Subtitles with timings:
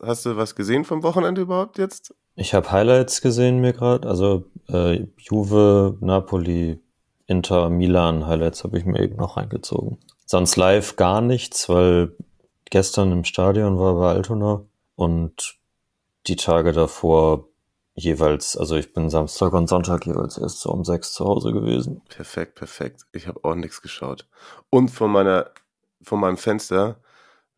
[0.00, 2.14] Hast du was gesehen vom Wochenende überhaupt jetzt?
[2.36, 6.80] Ich habe Highlights gesehen mir gerade, also äh, Juve, Napoli,
[7.26, 9.98] Inter, Milan Highlights habe ich mir eben noch reingezogen.
[10.24, 12.14] Sonst live gar nichts, weil
[12.66, 14.64] gestern im Stadion war bei Altona
[14.94, 15.58] und
[16.26, 17.48] die Tage davor
[17.94, 22.02] jeweils, also ich bin Samstag und Sonntag jeweils erst so um sechs zu Hause gewesen.
[22.08, 23.02] Perfekt, perfekt.
[23.12, 24.28] Ich habe auch nichts geschaut.
[24.70, 25.50] Und von meiner,
[26.02, 27.00] von meinem Fenster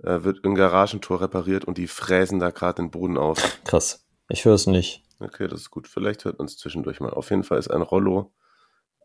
[0.02, 3.60] äh, wird ein Garagentor repariert und die fräsen da gerade den Boden auf.
[3.64, 4.06] Krass.
[4.28, 5.02] Ich höre es nicht.
[5.18, 5.88] Okay, das ist gut.
[5.88, 7.10] Vielleicht hört man es zwischendurch mal.
[7.10, 8.32] Auf jeden Fall ist ein Rollo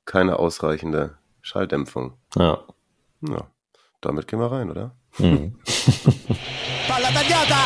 [0.06, 2.18] keine ausreichende Schalldämpfung.
[2.36, 2.60] Ja.
[3.22, 3.48] Ja,
[4.02, 4.96] damit gehen wir rein, oder?
[5.18, 5.60] Mhm.
[6.88, 7.66] Palla tagliata,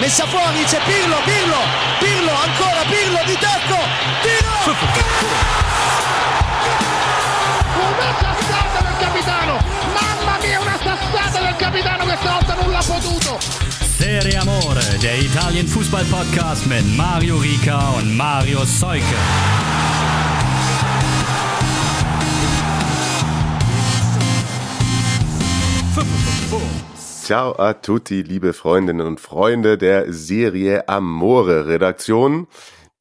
[0.00, 1.56] messa fuori, c'è Pirlo, Pirlo,
[1.98, 3.78] Pirlo, ancora Pirlo di tacco,
[4.22, 4.52] tiro!
[7.80, 9.58] Una sassata del capitano!
[9.92, 11.91] Mamma mia, una sassata del capitano
[12.22, 13.38] volta non l'ha potuto!
[13.98, 19.02] Serie Amore, der Italien Fußball Podcast mit Mario Rica und Mario Seuke.
[27.24, 32.48] Ciao a tutti, liebe Freundinnen und Freunde der Serie Amore Redaktion.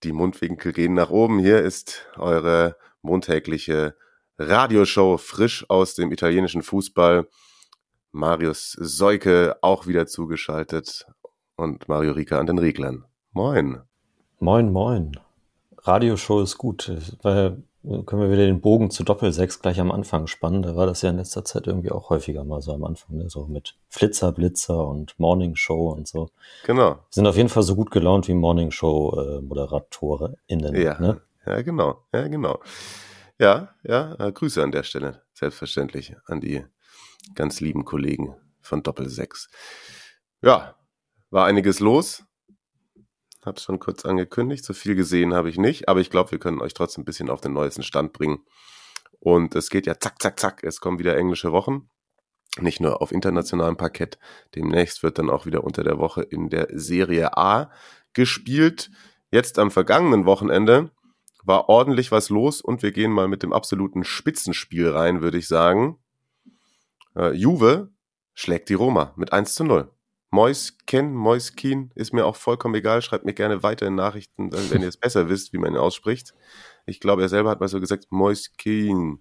[0.04, 1.40] Die Mundwinkel gehen nach oben.
[1.40, 3.96] Hier ist eure montägliche
[4.38, 7.28] Radioshow frisch aus dem italienischen Fußball.
[8.12, 11.06] Marius Seuke auch wieder zugeschaltet
[11.56, 13.06] und Mario Rika an den Reglern.
[13.32, 13.82] Moin.
[14.40, 15.20] Moin, moin.
[15.78, 20.62] Radioshow ist gut, weil können wir wieder den Bogen zu Doppelsechs gleich am Anfang spannen.
[20.62, 23.30] Da war das ja in letzter Zeit irgendwie auch häufiger mal so am Anfang, ne?
[23.30, 26.30] so mit Flitzer, Blitzer und Morning Show und so.
[26.66, 27.00] Genau.
[27.10, 30.76] Sind auf jeden Fall so gut gelaunt wie Morning Show äh, ModeratorInnen.
[30.76, 31.22] Ja, Ne?
[31.48, 32.04] ja, genau.
[32.14, 32.60] Ja, genau.
[33.40, 35.22] Ja, ja, äh, Grüße an der Stelle.
[35.34, 36.64] Selbstverständlich an die
[37.36, 39.50] ganz lieben Kollegen von Doppelsechs.
[40.42, 40.76] Ja,
[41.30, 42.24] war einiges los.
[43.44, 44.64] Hab's schon kurz angekündigt.
[44.64, 47.30] So viel gesehen habe ich nicht, aber ich glaube, wir können euch trotzdem ein bisschen
[47.30, 48.46] auf den neuesten Stand bringen.
[49.20, 50.64] Und es geht ja zack, zack, zack.
[50.64, 51.90] Es kommen wieder englische Wochen.
[52.60, 54.20] Nicht nur auf internationalem Parkett.
[54.56, 57.72] Demnächst wird dann auch wieder unter der Woche in der Serie A
[58.14, 58.92] gespielt.
[59.32, 60.92] Jetzt am vergangenen Wochenende
[61.44, 65.48] war ordentlich was los und wir gehen mal mit dem absoluten Spitzenspiel rein, würde ich
[65.48, 65.98] sagen.
[67.16, 67.90] Äh, Juve
[68.34, 69.92] schlägt die Roma mit 1 zu 0.
[70.30, 73.02] Moisken, Moiskin, ist mir auch vollkommen egal.
[73.02, 76.34] Schreibt mir gerne weiter in Nachrichten, wenn ihr es besser wisst, wie man ihn ausspricht.
[76.86, 79.20] Ich glaube, er selber hat mal so gesagt, Moiskin,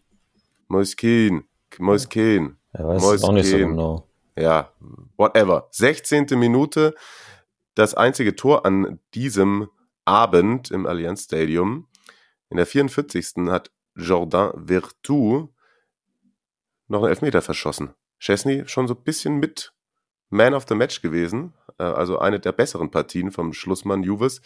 [0.68, 1.44] Moiskin,
[1.78, 2.56] Moiskin.
[2.72, 4.06] Er weiß es auch nicht so genau.
[4.36, 4.72] Ja,
[5.16, 5.66] whatever.
[5.72, 6.26] 16.
[6.36, 6.94] Minute,
[7.74, 9.68] das einzige Tor an diesem
[10.04, 11.88] Abend im Allianz Stadium.
[12.50, 13.48] In der 44.
[13.48, 15.48] hat Jordan Vertu
[16.90, 17.94] noch einen Elfmeter verschossen.
[18.18, 19.72] Chesney schon so ein bisschen mit
[20.28, 24.42] Man of the Match gewesen, äh, also eine der besseren Partien vom Schlussmann Juves.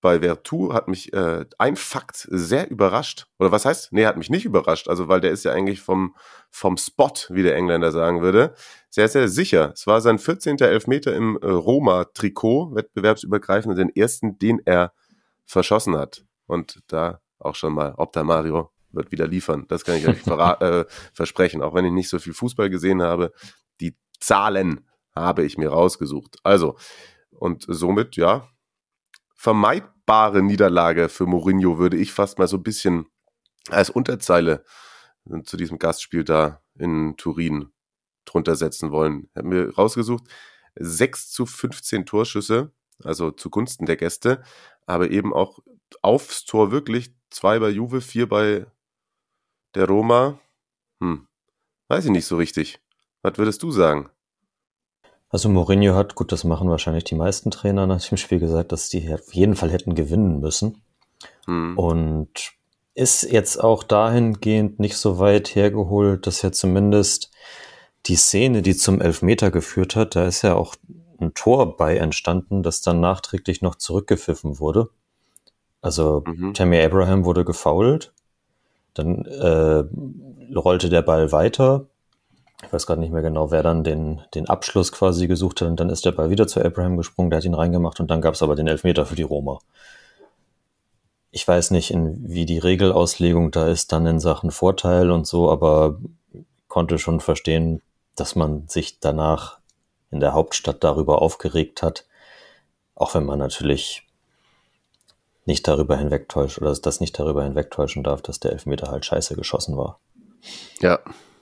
[0.00, 3.26] Bei Vertu hat mich äh, ein Fakt sehr überrascht.
[3.38, 3.92] Oder was heißt?
[3.92, 4.86] Nee, hat mich nicht überrascht.
[4.88, 6.14] Also, weil der ist ja eigentlich vom,
[6.50, 8.54] vom Spot, wie der Engländer sagen würde,
[8.90, 9.72] sehr, sehr sicher.
[9.72, 10.58] Es war sein 14.
[10.58, 14.92] Elfmeter im äh, Roma-Trikot, wettbewerbsübergreifend, den ersten, den er
[15.46, 16.26] verschossen hat.
[16.46, 19.66] Und da auch schon mal, ob da Mario wird wieder liefern.
[19.68, 20.26] Das kann ich euch
[20.60, 21.62] äh, versprechen.
[21.62, 23.32] Auch wenn ich nicht so viel Fußball gesehen habe,
[23.80, 26.38] die Zahlen habe ich mir rausgesucht.
[26.42, 26.76] Also,
[27.30, 28.48] und somit, ja,
[29.34, 33.06] vermeidbare Niederlage für Mourinho würde ich fast mal so ein bisschen
[33.70, 34.64] als Unterzeile
[35.44, 37.70] zu diesem Gastspiel da in Turin
[38.24, 39.28] drunter setzen wollen.
[39.30, 40.24] Ich habe mir rausgesucht,
[40.76, 42.72] 6 zu 15 Torschüsse,
[43.02, 44.42] also zugunsten der Gäste,
[44.86, 45.60] aber eben auch
[46.02, 48.66] aufs Tor wirklich, zwei bei Juve, vier bei
[49.74, 50.38] der Roma.
[51.00, 51.26] Hm,
[51.88, 52.80] weiß ich nicht so richtig.
[53.22, 54.10] Was würdest du sagen?
[55.28, 58.88] Also Mourinho hat, gut, das machen wahrscheinlich die meisten Trainer nach dem Spiel gesagt, dass
[58.88, 60.82] die auf jeden Fall hätten gewinnen müssen.
[61.46, 61.76] Hm.
[61.76, 62.52] Und
[62.94, 67.32] ist jetzt auch dahingehend nicht so weit hergeholt, dass ja zumindest
[68.06, 70.76] die Szene, die zum Elfmeter geführt hat, da ist ja auch
[71.20, 74.90] ein Tor bei entstanden, das dann nachträglich noch zurückgepfiffen wurde.
[75.80, 76.54] Also Mhm.
[76.54, 78.13] Tammy Abraham wurde gefoult,
[78.94, 79.84] dann äh,
[80.56, 81.86] rollte der Ball weiter.
[82.62, 85.68] Ich weiß gerade nicht mehr genau, wer dann den, den Abschluss quasi gesucht hat.
[85.68, 88.20] Und dann ist der Ball wieder zu Abraham gesprungen, der hat ihn reingemacht und dann
[88.20, 89.58] gab es aber den Elfmeter für die Roma.
[91.30, 95.50] Ich weiß nicht, in, wie die Regelauslegung da ist, dann in Sachen Vorteil und so,
[95.50, 95.98] aber
[96.68, 97.82] konnte schon verstehen,
[98.14, 99.58] dass man sich danach
[100.10, 102.06] in der Hauptstadt darüber aufgeregt hat,
[102.94, 104.06] auch wenn man natürlich
[105.44, 109.76] nicht darüber hinwegtäuscht oder das nicht darüber hinwegtäuschen darf, dass der Elfmeter halt scheiße geschossen
[109.76, 110.00] war.
[110.80, 111.00] Ja,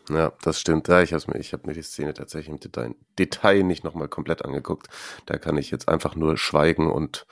[0.09, 0.89] Ja, das stimmt.
[0.89, 4.45] Ja, ich habe mir, hab mir die Szene tatsächlich im Detail, Detail nicht nochmal komplett
[4.45, 4.89] angeguckt.
[5.27, 7.27] Da kann ich jetzt einfach nur schweigen und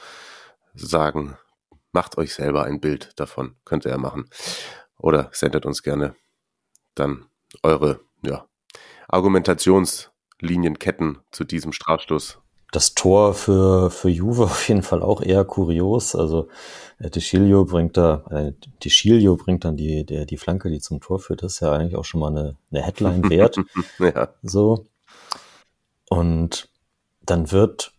[0.75, 1.37] sagen,
[1.93, 3.57] macht euch selber ein Bild davon.
[3.65, 4.31] Könnt ihr ja machen.
[4.99, 6.15] Oder sendet uns gerne
[6.95, 7.27] dann
[7.63, 8.47] eure ja,
[9.09, 12.39] Argumentationslinien-Ketten zu diesem Strafstoß.
[12.73, 16.15] Das Tor für, für Juve auf jeden Fall auch eher kurios.
[16.15, 16.49] Also
[16.99, 18.53] äh, De bringt da, äh,
[18.85, 21.43] De bringt dann die, der, die Flanke, die zum Tor führt.
[21.43, 23.57] Das ist ja eigentlich auch schon mal eine, eine Headline wert.
[23.99, 24.29] ja.
[24.43, 24.87] So.
[26.09, 26.69] Und
[27.23, 27.93] dann wird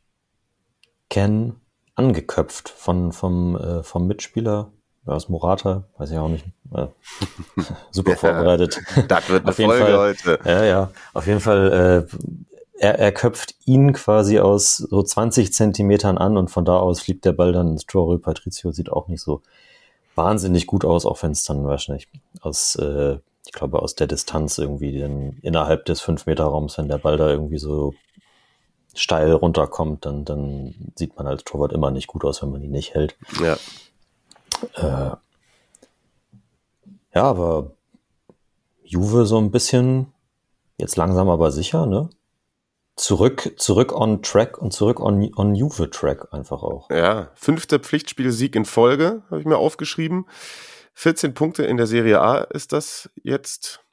[1.10, 1.56] Ken
[1.96, 4.72] angeköpft von, vom, äh, vom Mitspieler
[5.06, 6.46] aus Morata, weiß ich auch nicht.
[6.74, 6.88] Äh,
[7.92, 8.82] super vorbereitet.
[9.08, 10.40] das wird eine Folge Fall, heute.
[10.46, 10.92] Ja, ja.
[11.14, 12.16] Auf jeden Fall, äh,
[12.82, 17.26] er, er köpft ihn quasi aus so 20 Zentimetern an und von da aus fliegt
[17.26, 18.20] der Ball dann ins Tor.
[18.20, 19.44] Patricio sieht auch nicht so
[20.16, 22.08] wahnsinnig gut aus, auch wenn es dann wahrscheinlich
[22.42, 27.18] aus, äh, ich glaube, aus der Distanz irgendwie dann innerhalb des 5-Meter-Raums, wenn der Ball
[27.18, 27.94] da irgendwie so
[28.96, 32.72] steil runterkommt, dann, dann sieht man als Torwart immer nicht gut aus, wenn man ihn
[32.72, 33.16] nicht hält.
[33.40, 33.58] Ja.
[34.74, 35.16] Äh,
[37.14, 37.74] ja, aber
[38.84, 40.12] Juve so ein bisschen,
[40.80, 42.10] jetzt langsam aber sicher, ne?
[43.02, 46.88] Zurück, zurück on track und zurück on, on Juve track einfach auch.
[46.92, 50.28] Ja, fünfter Pflichtspielsieg in Folge, habe ich mir aufgeschrieben.
[50.94, 53.84] 14 Punkte in der Serie A ist das jetzt.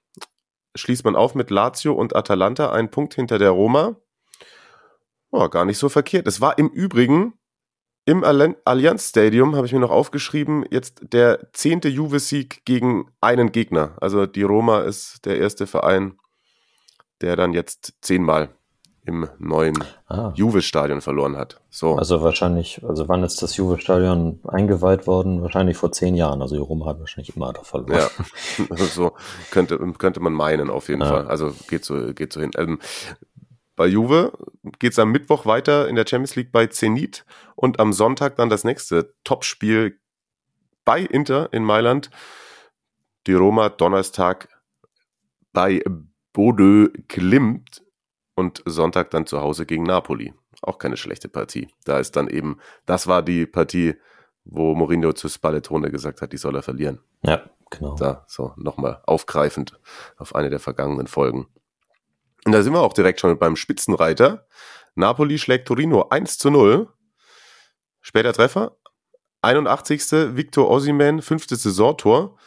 [0.75, 3.97] Schließt man auf mit Lazio und Atalanta, ein Punkt hinter der Roma.
[5.31, 6.27] Oh, gar nicht so verkehrt.
[6.27, 7.33] Es war im Übrigen
[8.05, 13.97] im Allianz Stadium, habe ich mir noch aufgeschrieben, jetzt der zehnte Juve-Sieg gegen einen Gegner.
[14.03, 16.19] Also die Roma ist der erste Verein,
[17.23, 18.58] der dann jetzt zehnmal
[19.09, 20.33] im neuen ah.
[20.35, 21.61] Juve-Stadion verloren hat.
[21.71, 21.97] So.
[21.97, 25.43] Also wahrscheinlich, also wann ist das Juve-Stadion eingeweiht worden?
[25.43, 26.43] Wahrscheinlich vor zehn Jahren.
[26.43, 27.99] Also die Roma hat wahrscheinlich immer da verloren.
[27.99, 29.13] Ja, also so
[29.51, 31.09] könnte, könnte man meinen auf jeden ja.
[31.09, 31.27] Fall.
[31.27, 32.51] Also geht so, geht so hin.
[32.57, 32.79] Ähm,
[33.75, 34.33] bei Juve
[34.79, 37.25] geht es am Mittwoch weiter in der Champions League bei Zenit
[37.57, 39.99] und am Sonntag dann das nächste Topspiel
[40.85, 42.11] bei Inter in Mailand.
[43.27, 44.49] Die Roma Donnerstag
[45.53, 45.83] bei
[46.33, 47.83] Bodø Klimt
[48.39, 50.33] und Sonntag dann zu Hause gegen Napoli.
[50.63, 51.69] Auch keine schlechte Partie.
[51.85, 53.97] Da ist dann eben, das war die Partie,
[54.45, 57.01] wo Mourinho zu Spallettone gesagt hat, die soll er verlieren.
[57.23, 57.97] Ja, genau.
[57.97, 59.79] Da so nochmal aufgreifend
[60.17, 61.49] auf eine der vergangenen Folgen.
[62.45, 64.47] Und da sind wir auch direkt schon beim Spitzenreiter.
[64.95, 66.89] Napoli schlägt Torino 1 zu 0.
[68.01, 68.77] Später Treffer.
[69.43, 70.37] 81.
[70.37, 72.39] Victor Osimhen, fünftes Saisontor.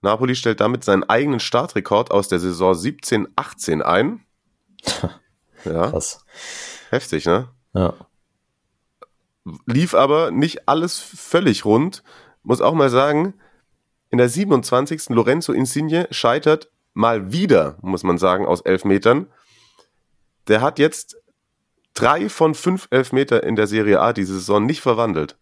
[0.00, 4.24] Napoli stellt damit seinen eigenen Startrekord aus der Saison 17-18 ein.
[5.64, 5.90] ja.
[5.90, 6.24] Krass.
[6.90, 7.48] Heftig, ne?
[7.74, 7.94] Ja.
[9.66, 12.02] Lief aber nicht alles völlig rund.
[12.42, 13.34] Muss auch mal sagen,
[14.10, 15.10] in der 27.
[15.10, 19.26] Lorenzo Insigne scheitert mal wieder, muss man sagen, aus Elfmetern.
[20.48, 21.16] Der hat jetzt
[21.94, 25.36] drei von fünf Elfmeter in der Serie A diese Saison nicht verwandelt.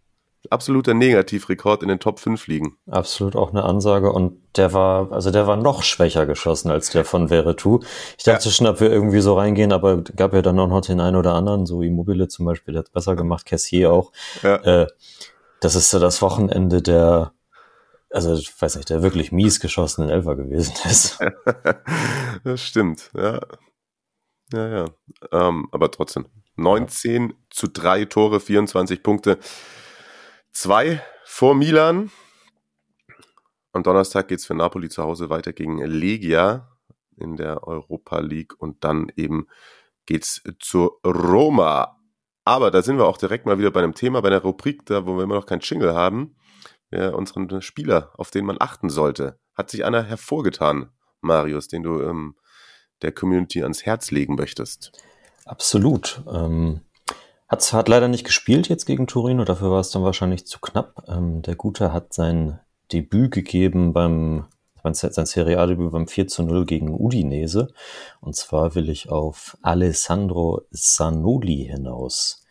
[0.51, 2.77] Absoluter Negativrekord in den Top 5 liegen.
[2.89, 7.05] Absolut auch eine Ansage und der war, also der war noch schwächer geschossen als der
[7.05, 7.81] von Veretout.
[8.17, 8.51] Ich dachte ja.
[8.51, 11.35] schon, ob wir irgendwie so reingehen, aber gab ja dann auch noch den einen oder
[11.35, 14.13] anderen, so Immobile zum Beispiel, der hat besser gemacht, Cassier auch.
[14.43, 14.57] Ja.
[14.57, 14.87] Äh,
[15.61, 17.33] das ist so das Wochenende der,
[18.11, 21.19] also ich weiß nicht, der wirklich mies geschossenen Elfer gewesen ist.
[22.45, 23.41] das stimmt, ja.
[24.53, 24.85] Ja, ja.
[25.33, 26.27] Ähm, aber trotzdem.
[26.57, 27.35] 19 ja.
[27.51, 29.39] zu 3 Tore, 24 Punkte.
[30.61, 32.11] Zwei vor Milan.
[33.71, 36.77] Am Donnerstag geht es für Napoli zu Hause weiter gegen Legia
[37.17, 39.47] in der Europa League und dann eben
[40.05, 41.97] geht's zur Roma.
[42.45, 45.07] Aber da sind wir auch direkt mal wieder bei einem Thema, bei einer Rubrik, da
[45.07, 46.35] wo wir immer noch keinen Jingle haben
[46.91, 49.39] ja, unseren Spieler, auf den man achten sollte.
[49.55, 52.35] Hat sich einer hervorgetan, Marius, den du ähm,
[53.03, 54.91] der Community ans Herz legen möchtest?
[55.45, 56.21] Absolut.
[56.29, 56.81] Ähm,
[57.49, 61.05] hat, hat leider nicht gespielt jetzt gegen Torino, dafür war es dann wahrscheinlich zu knapp.
[61.09, 62.61] Ähm, der Gute hat sein
[62.93, 64.47] Debüt gegeben beim
[64.91, 67.69] sein Serie A-Debüt beim 4 zu 0 gegen Udinese.
[68.23, 72.47] Und zwar will ich auf Alessandro Sanoli hinaus.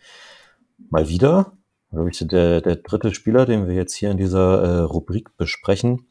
[0.91, 1.57] Mal wieder
[1.91, 6.07] glaube ich, der, der dritte Spieler, den wir jetzt hier in dieser äh, Rubrik besprechen.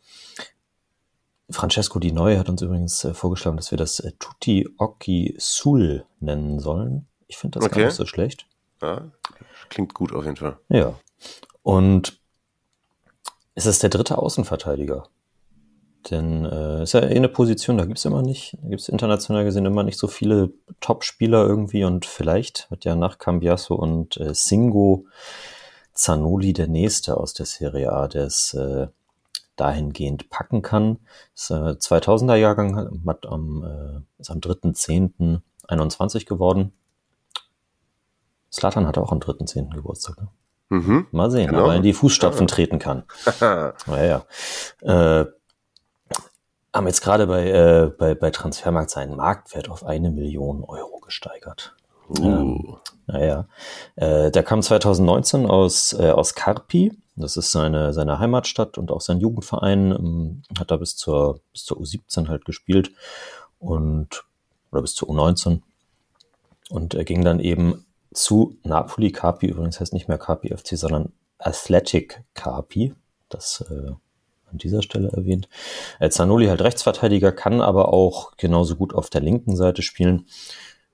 [1.50, 6.04] Francesco Di Neu hat uns übrigens äh, vorgeschlagen, dass wir das äh, Tutti Occhi Sul
[6.18, 7.06] nennen sollen.
[7.28, 7.80] Ich finde das okay.
[7.80, 8.46] gar nicht so schlecht.
[8.86, 9.10] Ja,
[9.68, 10.58] klingt gut auf jeden Fall.
[10.68, 10.94] Ja.
[11.62, 12.20] Und
[13.54, 15.08] es ist der dritte Außenverteidiger.
[16.10, 19.66] Denn äh, ist ja eh eine Position, da gibt's immer nicht, da gibt's international gesehen
[19.66, 25.06] immer nicht so viele Top-Spieler irgendwie und vielleicht wird ja nach Cambiasso und äh, Singo
[25.94, 28.86] Zanoli der nächste aus der Serie A, der es äh,
[29.56, 30.98] dahingehend packen kann.
[31.34, 36.72] Das äh, 2000er Jahrgang hat am, äh, ist am 3.10.21 geworden.
[38.56, 39.74] Slatan hatte auch am 3.10.
[39.74, 40.16] Geburtstag.
[40.20, 40.28] Ne?
[40.68, 41.06] Mhm.
[41.12, 41.64] Mal sehen, Genau.
[41.64, 43.04] ob er in die Fußstapfen treten kann.
[43.86, 44.24] Naja.
[44.82, 45.26] Äh,
[46.74, 51.74] haben jetzt gerade bei, äh, bei, bei Transfermarkt seinen Marktwert auf eine Million Euro gesteigert.
[52.08, 52.76] uh.
[53.06, 53.46] Naja,
[53.94, 56.92] äh, der kam 2019 aus, äh, aus Carpi.
[57.14, 59.92] Das ist seine, seine Heimatstadt und auch sein Jugendverein.
[59.92, 62.90] Ähm, hat da bis zur, bis zur U17 halt gespielt
[63.58, 64.24] und,
[64.72, 65.62] oder bis zur U19.
[66.68, 67.85] Und er ging dann eben
[68.16, 69.12] zu Napoli.
[69.12, 72.94] Carpi übrigens heißt nicht mehr Carpi FC, sondern Athletic Carpi.
[73.28, 73.92] Das äh,
[74.50, 75.48] an dieser Stelle erwähnt.
[75.98, 80.26] Äh, Zanoli halt Rechtsverteidiger, kann aber auch genauso gut auf der linken Seite spielen.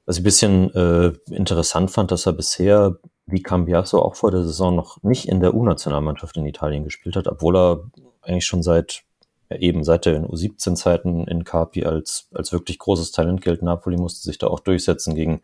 [0.07, 4.43] Was ich ein bisschen äh, interessant fand, dass er bisher wie Cambiaso auch vor der
[4.43, 7.85] Saison noch nicht in der U-Nationalmannschaft in Italien gespielt hat, obwohl er
[8.23, 9.05] eigentlich schon seit
[9.53, 13.63] ja, eben seit den U17-Zeiten in Carpi als, als wirklich großes Talent gilt.
[13.63, 15.43] Napoli musste sich da auch durchsetzen gegen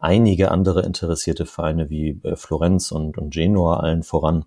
[0.00, 4.44] einige andere interessierte Vereine wie äh, Florenz und, und Genua allen voran.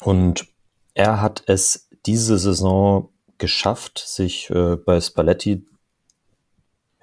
[0.00, 0.46] Und
[0.94, 5.64] er hat es diese Saison geschafft, sich äh, bei Spalletti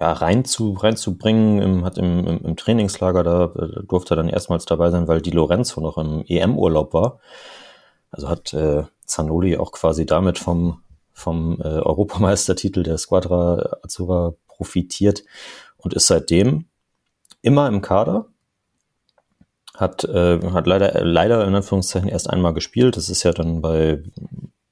[0.00, 4.64] ja, rein zu, reinzubringen, hat im, im, im Trainingslager, da äh, durfte er dann erstmals
[4.64, 7.20] dabei sein, weil Di Lorenzo noch im EM-Urlaub war.
[8.10, 15.24] Also hat äh, Zanoli auch quasi damit vom, vom äh, Europameistertitel der Squadra Azzurra profitiert
[15.76, 16.66] und ist seitdem
[17.42, 18.26] immer im Kader.
[19.74, 22.96] Hat, äh, hat leider, leider in Anführungszeichen erst einmal gespielt.
[22.96, 24.02] Das ist ja dann bei,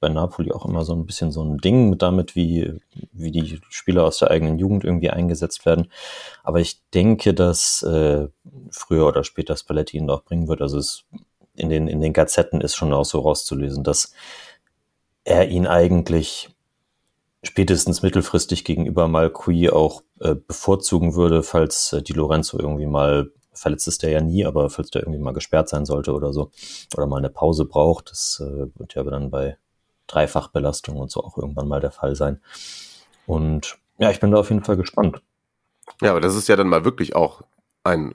[0.00, 2.78] bei Napoli auch immer so ein bisschen so ein Ding damit, wie,
[3.12, 5.90] wie die Spieler aus der eigenen Jugend irgendwie eingesetzt werden.
[6.42, 8.28] Aber ich denke, dass äh,
[8.70, 10.60] früher oder später Spalletti ihn auch bringen wird.
[10.60, 11.04] Also es
[11.54, 14.12] in den, in den Gazetten ist schon auch so rauszulesen, dass
[15.24, 16.50] er ihn eigentlich
[17.42, 23.88] spätestens mittelfristig gegenüber Malqui auch äh, bevorzugen würde, falls äh, Di Lorenzo irgendwie mal verletzt
[23.88, 26.50] ist der ja nie, aber falls der irgendwie mal gesperrt sein sollte oder so
[26.96, 29.58] oder mal eine Pause braucht, das äh, wird ja dann bei
[30.06, 32.40] Dreifachbelastung und so auch irgendwann mal der Fall sein.
[33.26, 35.20] Und ja, ich bin da auf jeden Fall gespannt.
[36.00, 37.42] Ja, aber das ist ja dann mal wirklich auch
[37.84, 38.14] ein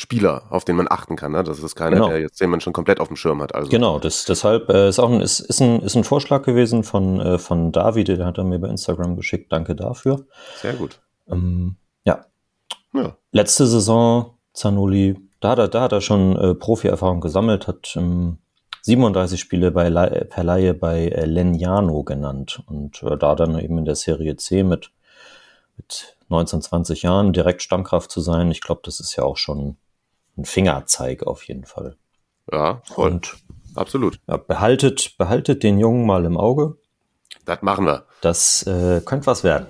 [0.00, 1.32] Spieler, auf den man achten kann.
[1.32, 1.42] Ne?
[1.42, 2.08] Das ist keiner, Genau.
[2.08, 3.54] der jetzt, den man schon komplett auf dem Schirm hat.
[3.54, 3.68] Also.
[3.68, 7.20] Genau, das, deshalb äh, ist auch ein, ist, ist, ein, ist ein Vorschlag gewesen von,
[7.20, 9.50] äh, von David, den hat er mir bei Instagram geschickt.
[9.52, 10.24] Danke dafür.
[10.62, 11.00] Sehr gut.
[11.28, 11.74] Ähm,
[12.04, 12.24] ja,
[12.94, 13.16] Ja.
[13.32, 18.38] letzte Saison Zanoli, da hat er, da hat er schon äh, Profi-Erfahrung gesammelt, hat ähm,
[18.82, 23.84] 37 Spiele bei per Laie bei äh, Legnano genannt und äh, da dann eben in
[23.84, 24.92] der Serie C mit,
[25.76, 29.76] mit 19, 20 Jahren direkt Stammkraft zu sein, ich glaube, das ist ja auch schon
[30.38, 31.96] ein Fingerzeig auf jeden Fall.
[32.50, 33.12] Ja, voll.
[33.12, 33.36] Und
[33.74, 34.20] Absolut.
[34.26, 36.76] ja, behaltet, behaltet den Jungen mal im Auge.
[37.44, 38.06] Das machen wir.
[38.20, 39.66] Das äh, könnte was werden.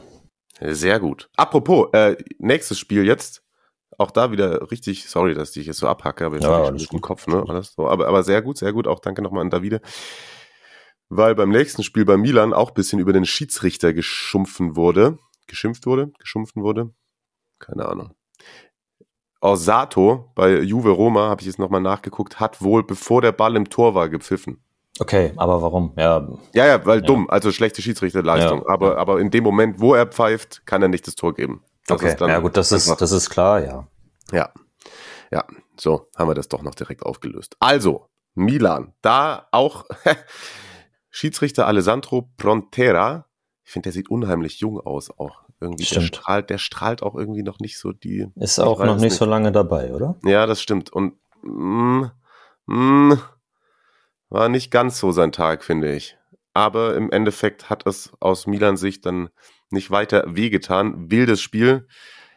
[0.61, 1.29] Sehr gut.
[1.37, 3.43] Apropos, äh, nächstes Spiel jetzt.
[3.97, 6.69] Auch da wieder richtig, sorry, dass ich jetzt so abhacke, aber jetzt Ja, hab ich
[6.69, 7.03] alles schon im gut.
[7.03, 7.45] Kopf, ne?
[7.49, 7.89] Alles so.
[7.89, 8.87] Aber, aber sehr gut, sehr gut.
[8.87, 9.81] Auch danke nochmal an Davide.
[11.09, 15.19] Weil beim nächsten Spiel bei Milan auch ein bisschen über den Schiedsrichter geschumpfen wurde.
[15.49, 16.13] Geschimpft wurde?
[16.19, 16.91] Geschumpfen wurde?
[17.59, 18.15] Keine Ahnung.
[19.41, 23.69] Orsato bei Juve Roma, habe ich jetzt nochmal nachgeguckt, hat wohl, bevor der Ball im
[23.71, 24.63] Tor war, gepfiffen.
[25.01, 25.93] Okay, aber warum?
[25.97, 27.07] Ja, Ja, ja, weil Ja.
[27.07, 28.61] dumm, also schlechte Schiedsrichterleistung.
[28.67, 31.63] Ja, aber, aber in dem Moment, wo er pfeift, kann er nicht das Tor geben.
[31.87, 32.17] Das okay.
[32.21, 33.87] ja gut, das ist, das ist klar, ja.
[34.33, 34.51] Ja.
[35.31, 35.45] Ja,
[35.79, 37.57] so haben wir das doch noch direkt aufgelöst.
[37.61, 39.85] Also, Milan, da auch
[41.11, 43.27] Schiedsrichter Alessandro Prontera.
[43.69, 45.43] Ich finde, der sieht unheimlich jung aus auch.
[45.61, 46.07] Irgendwie, der Stimmt.
[46.07, 48.27] strahlt, der strahlt auch irgendwie noch nicht so die.
[48.37, 50.17] Ist auch noch nicht so lange dabei, oder?
[50.25, 50.91] Ja, das stimmt.
[50.91, 52.05] Und mm,
[52.65, 53.13] mm,
[54.31, 56.17] war nicht ganz so sein Tag, finde ich.
[56.55, 59.29] Aber im Endeffekt hat es aus Milans Sicht dann
[59.69, 61.11] nicht weiter wehgetan.
[61.11, 61.87] Wildes Spiel.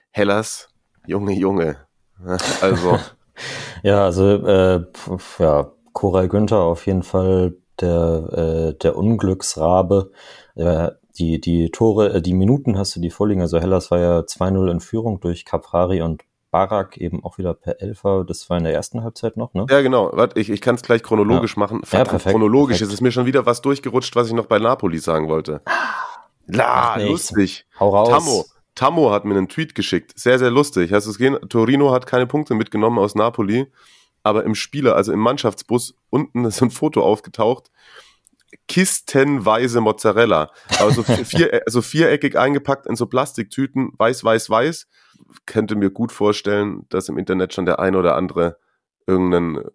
[0.10, 0.68] Hellas,
[1.08, 1.88] Junge, Junge.
[2.62, 3.00] Also,
[3.84, 4.86] Ja, also äh,
[5.40, 10.12] ja, Koray Günther auf jeden Fall der, äh, der Unglücksrabe.
[10.56, 10.90] Äh,
[11.22, 13.42] die, die Tore, äh, die Minuten hast du die vorliegen.
[13.42, 17.82] Also Hellas war ja 2-0 in Führung durch Caprari und Barak eben auch wieder per
[17.82, 18.26] Elfer.
[18.26, 19.66] Das war in der ersten Halbzeit noch, ne?
[19.70, 20.10] ja genau.
[20.14, 21.82] Warte, ich, ich kann es gleich chronologisch machen.
[21.84, 22.80] Verdammt, perfekt, chronologisch.
[22.80, 22.90] perfekt.
[22.90, 25.62] Es ist mir schon wieder was durchgerutscht, was ich noch bei Napoli sagen wollte.
[26.48, 27.66] La, lustig.
[27.80, 28.10] Hau raus.
[28.10, 28.46] Tammo.
[28.76, 30.14] Tammo hat mir einen Tweet geschickt.
[30.18, 30.92] Sehr, sehr lustig.
[30.92, 31.38] Hast du es gesehen?
[31.50, 33.68] Torino hat keine Punkte mitgenommen aus Napoli,
[34.24, 37.72] aber im Spieler, also im Mannschaftsbus, unten ist ein Foto aufgetaucht.
[38.68, 40.52] Kistenweise Mozzarella.
[40.80, 44.88] Also, vier, also viereckig eingepackt in so Plastiktüten, weiß, weiß, weiß.
[45.46, 48.58] Könnte mir gut vorstellen, dass im Internet schon der ein oder andere
[49.08, 49.66] irgendeinen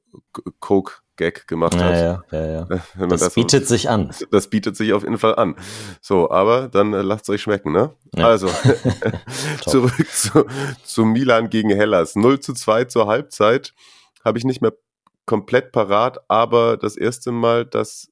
[0.60, 1.94] Coke Gag gemacht Ja, hat.
[1.94, 2.80] ja, ja, ja.
[3.08, 4.10] Das, das, bietet sich an.
[4.30, 5.56] das bietet sich auf jeden Fall an.
[6.00, 7.94] So, aber dann äh, lasst euch schmecken, ne?
[8.14, 8.28] Ja.
[8.28, 8.48] Also,
[9.66, 10.44] zurück zu,
[10.84, 12.16] zu Milan gegen Hellas.
[12.16, 13.74] 0 zu 2 zur Halbzeit.
[14.24, 14.74] Habe ich nicht mehr
[15.24, 18.08] komplett parat, aber das erste Mal, dass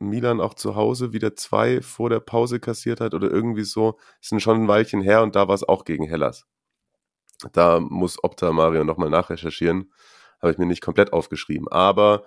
[0.00, 4.42] Milan auch zu Hause wieder zwei vor der Pause kassiert hat oder irgendwie so, ist
[4.42, 6.46] schon ein Weilchen her und da war es auch gegen Hellas.
[7.52, 9.92] Da muss Opta Mario nochmal nachrecherchieren.
[10.40, 11.68] Habe ich mir nicht komplett aufgeschrieben.
[11.68, 12.24] Aber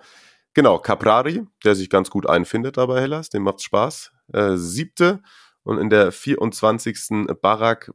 [0.54, 4.12] genau, Caprari, der sich ganz gut einfindet da bei Hellas, dem macht's Spaß.
[4.32, 5.22] Äh, siebte
[5.62, 7.26] und in der 24.
[7.40, 7.92] Barak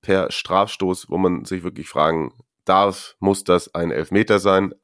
[0.00, 2.32] per Strafstoß, wo man sich wirklich fragen
[2.64, 4.74] darf, muss das ein Elfmeter sein?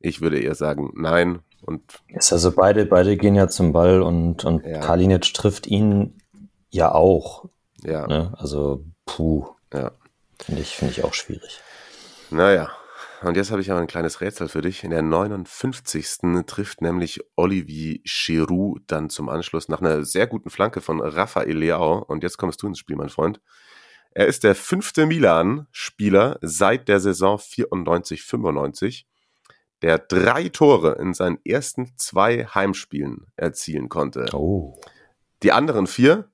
[0.00, 1.40] Ich würde eher sagen, nein.
[1.62, 4.80] Und Ist also beide, beide gehen ja zum Ball und, und Ja.
[4.80, 6.20] Kalinic trifft ihn
[6.70, 7.46] ja auch.
[7.82, 8.32] ja, Ne?
[8.36, 9.92] Also, puh, ja.
[10.40, 11.60] finde ich, finde ich auch schwierig.
[12.30, 12.70] Naja,
[13.20, 14.84] und jetzt habe ich aber ein kleines Rätsel für dich.
[14.84, 16.18] In der 59.
[16.46, 21.98] trifft nämlich Olivier Giroud dann zum Anschluss nach einer sehr guten Flanke von Rafael Leao.
[21.98, 23.40] Und jetzt kommst du ins Spiel, mein Freund.
[24.12, 29.04] Er ist der fünfte Milan-Spieler seit der Saison 94-95,
[29.82, 34.26] der drei Tore in seinen ersten zwei Heimspielen erzielen konnte.
[34.32, 34.78] Oh.
[35.42, 36.28] Die anderen vier,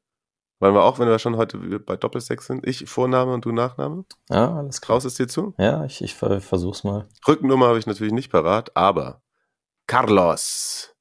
[0.61, 4.05] wollen wir auch, wenn wir schon heute bei Doppelsechs sind, ich Vorname und du Nachname?
[4.31, 4.95] Ja, alles klar.
[4.97, 5.53] Traust es dir zu?
[5.59, 7.07] Ja, ich, ich ver- versuch's mal.
[7.29, 9.21] Rückennummer habe ich natürlich nicht parat, aber
[9.87, 10.95] Carlos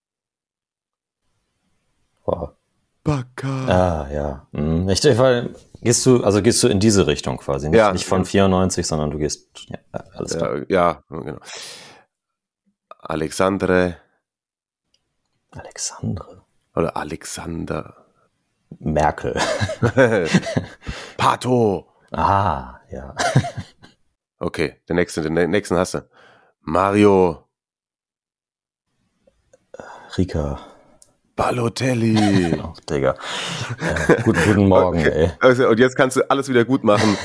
[2.25, 2.57] Boah.
[3.03, 3.65] Bacca.
[3.67, 4.47] Ah, ja.
[4.53, 7.67] Hm, Ich, ich, weil, gehst du, also gehst du in diese Richtung quasi.
[7.69, 7.91] Nicht, Ja.
[7.91, 10.55] nicht von 94, sondern du gehst, ja, ja, alles klar.
[10.59, 11.39] Ja, ja, genau.
[13.05, 13.98] Alexandre
[15.51, 16.43] Alexandre.
[16.75, 18.05] oder Alexander.
[18.79, 19.39] Merkel.
[21.17, 21.88] Pato.
[22.12, 23.13] ah, ja.
[24.39, 26.00] Okay, der nächste, den nächsten hast du.
[26.60, 27.48] Mario
[30.17, 30.60] Rika.
[31.36, 32.60] Balotelli.
[32.63, 33.15] Ach, Digga.
[33.81, 35.31] Ja, guten, guten Morgen, ey.
[35.39, 37.17] Also, und jetzt kannst du alles wieder gut machen.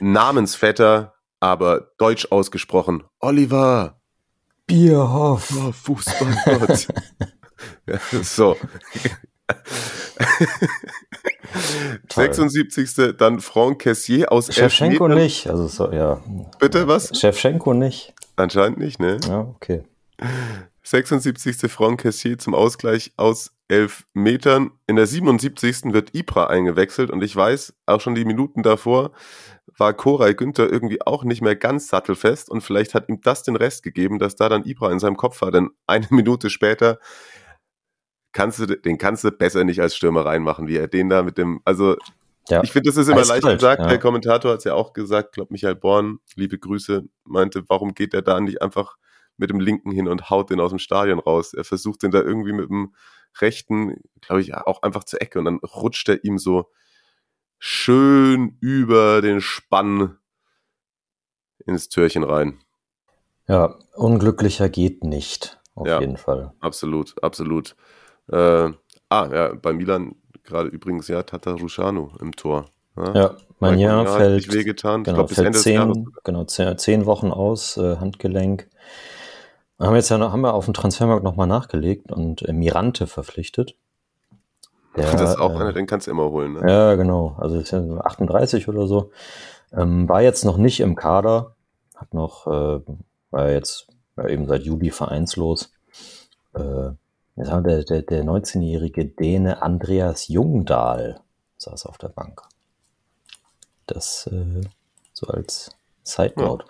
[0.00, 3.02] Namensvetter, aber deutsch ausgesprochen.
[3.18, 3.97] Oliver.
[4.68, 5.52] Bierhoff.
[5.56, 6.86] Oh, Fußballgott.
[7.86, 8.56] ja, so.
[12.12, 13.16] 76.
[13.16, 15.48] Dann Franck Cassier aus Shevchenko nicht.
[15.48, 16.22] Also, so, ja.
[16.60, 17.18] Bitte, was?
[17.18, 18.14] Shevchenko nicht.
[18.36, 19.18] Anscheinend nicht, ne?
[19.26, 19.82] Ja, okay.
[20.90, 21.70] 76.
[21.70, 24.70] Franck Cassier zum Ausgleich aus elf Metern.
[24.86, 25.92] In der 77.
[25.92, 29.12] wird Ibra eingewechselt und ich weiß, auch schon die Minuten davor
[29.76, 33.56] war Koray Günther irgendwie auch nicht mehr ganz sattelfest und vielleicht hat ihm das den
[33.56, 36.98] Rest gegeben, dass da dann Ibra in seinem Kopf war, denn eine Minute später
[38.32, 41.36] kannst du, den kannst du besser nicht als Stürmer reinmachen, wie er den da mit
[41.36, 41.96] dem, also
[42.48, 42.62] Ja.
[42.62, 43.82] ich finde, das ist immer Eiskalt, leicht gesagt.
[43.82, 43.88] ja.
[43.88, 48.14] Der Kommentator hat es ja auch gesagt, glaube Michael Born, liebe Grüße, meinte, warum geht
[48.14, 48.96] er da nicht einfach
[49.38, 51.54] mit dem linken hin und haut den aus dem Stadion raus?
[51.54, 52.94] Er versucht den da irgendwie mit dem
[53.40, 56.70] rechten, glaube ich, auch einfach zur Ecke und dann rutscht er ihm so
[57.58, 60.18] schön über den Spann
[61.66, 62.58] ins Türchen rein.
[63.46, 65.58] Ja, unglücklicher geht nicht.
[65.74, 66.00] Auf Ja.
[66.00, 66.52] jeden Fall.
[66.60, 67.76] Absolut, absolut.
[68.30, 72.66] Äh, ah, ja, bei Milan gerade übrigens ja Tata Rusciano im Tor.
[72.96, 75.04] Ja, Ja, Magnin hat fällt, wehgetan.
[75.04, 78.68] genau, ich glaube, bis fällt zehn, genau, zehn Wochen aus, äh, Handgelenk.
[79.78, 83.76] Haben jetzt ja noch, haben wir auf dem Transfermarkt nochmal nachgelegt und äh, Mirante verpflichtet.
[84.96, 86.54] Der, das ist auch äh, einer, den kannst du immer holen.
[86.54, 86.68] Ne?
[86.68, 87.36] Ja, genau.
[87.38, 89.12] Also ist ja so 38 oder so.
[89.72, 91.54] Ähm, war jetzt noch nicht im Kader,
[91.94, 92.80] hat noch, äh,
[93.30, 93.86] war jetzt
[94.18, 95.72] war eben seit Juli vereinslos.
[96.54, 96.90] Äh,
[97.36, 101.20] jetzt haben wir der, der, der 19-jährige Däne Andreas Jungdahl
[101.58, 102.42] saß auf der Bank.
[103.86, 104.62] Das äh,
[105.12, 105.70] so als
[106.08, 106.64] Side Note.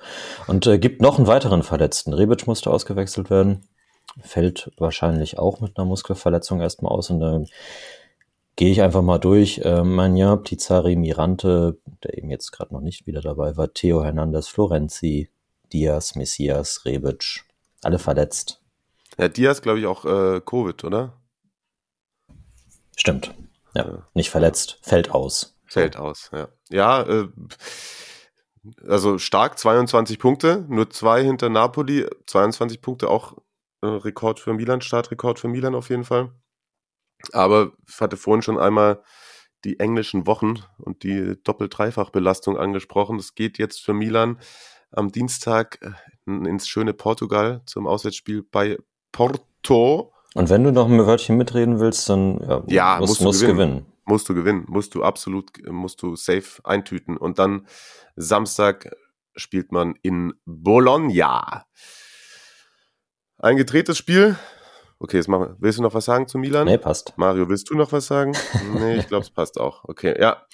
[0.46, 2.12] Und äh, gibt noch einen weiteren Verletzten.
[2.12, 3.68] Rebic musste ausgewechselt werden.
[4.22, 7.46] Fällt wahrscheinlich auch mit einer Muskelverletzung erstmal aus und dann
[8.56, 9.58] gehe ich einfach mal durch.
[9.58, 14.48] Äh, Manja, Pizarri, Mirante, der eben jetzt gerade noch nicht wieder dabei war, Theo Hernandez,
[14.48, 15.30] Florenzi,
[15.72, 17.44] Diaz, Messias, Rebic,
[17.82, 18.60] alle verletzt.
[19.18, 21.12] Ja, Diaz, glaube ich, auch äh, Covid, oder?
[22.96, 23.34] Stimmt.
[23.74, 24.06] Ja, Ja.
[24.14, 25.56] nicht verletzt, fällt aus.
[25.66, 26.48] Fällt aus, ja.
[26.70, 27.28] Ja, äh,
[28.86, 33.34] also stark, 22 Punkte, nur zwei hinter Napoli, 22 Punkte auch
[33.82, 36.32] äh, Rekord für Milan, Startrekord für Milan auf jeden Fall.
[37.32, 39.02] Aber ich hatte vorhin schon einmal
[39.64, 43.18] die englischen Wochen und die Doppel-Dreifach-Belastung angesprochen.
[43.18, 44.38] Es geht jetzt für Milan
[44.92, 48.78] am Dienstag äh, ins schöne Portugal zum Auswärtsspiel bei
[49.12, 50.12] Porto.
[50.34, 53.40] Und wenn du noch ein Wörtchen mitreden willst, dann ja, Ja, musst, musst du musst
[53.40, 53.56] gewinnen.
[53.56, 53.86] gewinnen.
[54.08, 57.18] Musst du gewinnen, musst du absolut, musst du safe eintüten.
[57.18, 57.66] Und dann
[58.16, 58.90] Samstag
[59.36, 61.66] spielt man in Bologna.
[63.36, 64.36] Ein gedrehtes Spiel.
[64.98, 65.56] Okay, jetzt machen wir.
[65.60, 66.64] Willst du noch was sagen zu Milan?
[66.64, 67.12] Nee, passt.
[67.18, 68.32] Mario, willst du noch was sagen?
[68.78, 69.84] nee, ich glaube, es passt auch.
[69.84, 70.46] Okay, ja.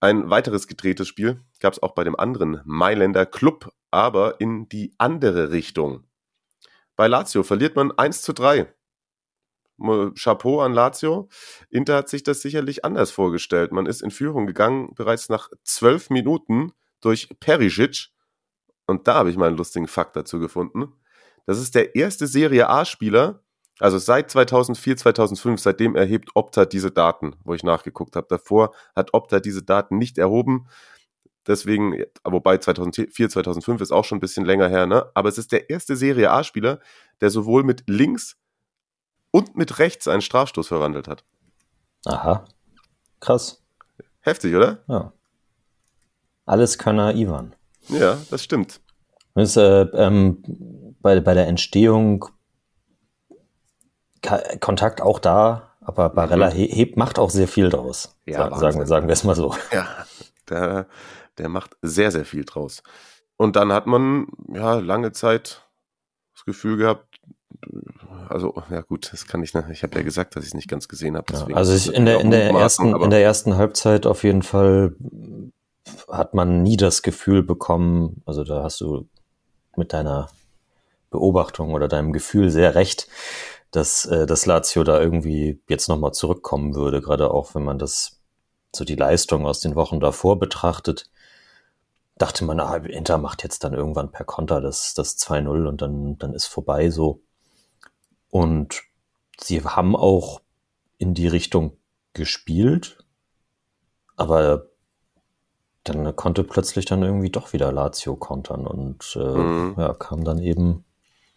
[0.00, 4.94] Ein weiteres gedrehtes Spiel gab es auch bei dem anderen Mailänder Club, aber in die
[4.98, 6.04] andere Richtung.
[6.94, 8.70] Bei Lazio verliert man 1 zu 3.
[10.14, 11.28] Chapeau an Lazio.
[11.70, 13.72] Inter hat sich das sicherlich anders vorgestellt.
[13.72, 18.08] Man ist in Führung gegangen, bereits nach zwölf Minuten durch Perisic.
[18.86, 20.92] Und da habe ich mal einen lustigen Fakt dazu gefunden.
[21.46, 23.42] Das ist der erste Serie A-Spieler,
[23.80, 28.26] also seit 2004, 2005, seitdem erhebt Opta diese Daten, wo ich nachgeguckt habe.
[28.28, 30.68] Davor hat Opta diese Daten nicht erhoben.
[31.46, 35.10] Deswegen, wobei 2004, 2005 ist auch schon ein bisschen länger her, ne?
[35.14, 36.80] Aber es ist der erste Serie A-Spieler,
[37.22, 38.36] der sowohl mit links
[39.30, 41.24] und mit rechts einen Strafstoß verwandelt hat.
[42.06, 42.44] Aha.
[43.20, 43.62] Krass.
[44.20, 44.78] Heftig, oder?
[44.88, 45.12] Ja.
[46.46, 47.54] Alles Könner Ivan.
[47.88, 48.80] Ja, das stimmt.
[49.34, 50.42] Das, äh, ähm,
[51.00, 52.26] bei, bei der Entstehung
[54.60, 56.58] Kontakt auch da, aber Barella mhm.
[56.58, 58.16] hebt, macht auch sehr viel draus.
[58.26, 59.54] Ja, sagen, wir, sagen wir es mal so.
[59.72, 59.86] Ja,
[60.48, 60.86] der,
[61.38, 62.82] der macht sehr, sehr viel draus.
[63.36, 65.66] Und dann hat man ja lange Zeit
[66.34, 67.09] das Gefühl gehabt,
[68.28, 69.68] also ja gut, das kann ich nicht.
[69.70, 71.32] Ich habe ja gesagt, dass ich es nicht ganz gesehen habe.
[71.32, 74.94] Ja, also ich, in der in der ersten in der ersten Halbzeit auf jeden Fall
[76.08, 78.22] hat man nie das Gefühl bekommen.
[78.26, 79.08] Also da hast du
[79.76, 80.28] mit deiner
[81.10, 83.08] Beobachtung oder deinem Gefühl sehr recht,
[83.70, 88.20] dass äh, das Lazio da irgendwie jetzt nochmal zurückkommen würde, gerade auch wenn man das
[88.74, 91.10] so die Leistung aus den Wochen davor betrachtet,
[92.16, 96.18] dachte man, ah, Inter macht jetzt dann irgendwann per Konter das, das 2-0 und dann,
[96.18, 97.22] dann ist vorbei so.
[98.30, 98.82] Und
[99.38, 100.40] sie haben auch
[100.98, 101.76] in die Richtung
[102.12, 103.04] gespielt,
[104.16, 104.66] aber
[105.84, 109.74] dann konnte plötzlich dann irgendwie doch wieder Lazio kontern und äh, mhm.
[109.78, 110.84] ja, kam dann eben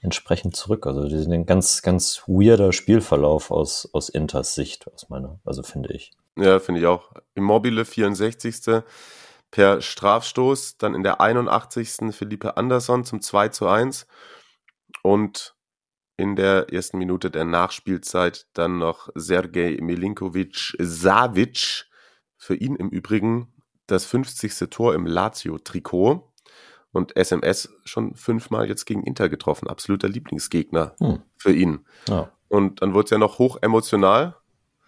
[0.02, 0.86] entsprechend zurück.
[0.86, 5.64] Also die sind ein ganz, ganz weirder Spielverlauf aus, aus Inters Sicht, aus meiner, also
[5.64, 6.12] finde ich.
[6.38, 7.12] Ja, finde ich auch.
[7.36, 8.84] Immobile 64.
[9.50, 12.14] per Strafstoß, dann in der 81.
[12.14, 14.08] Philippe Andersson zum 2 zu 1
[15.04, 15.56] und
[16.18, 21.86] in der ersten Minute der Nachspielzeit dann noch Sergej Milinkovic Savic,
[22.38, 23.54] für ihn im Übrigen
[23.88, 24.70] das 50.
[24.70, 26.30] Tor im Lazio-Trikot
[26.92, 29.68] und SMS schon fünfmal jetzt gegen Inter getroffen.
[29.68, 31.22] Absoluter Lieblingsgegner hm.
[31.38, 31.86] für ihn.
[32.08, 32.30] Ja.
[32.50, 34.36] Und dann wurde es ja noch hoch emotional.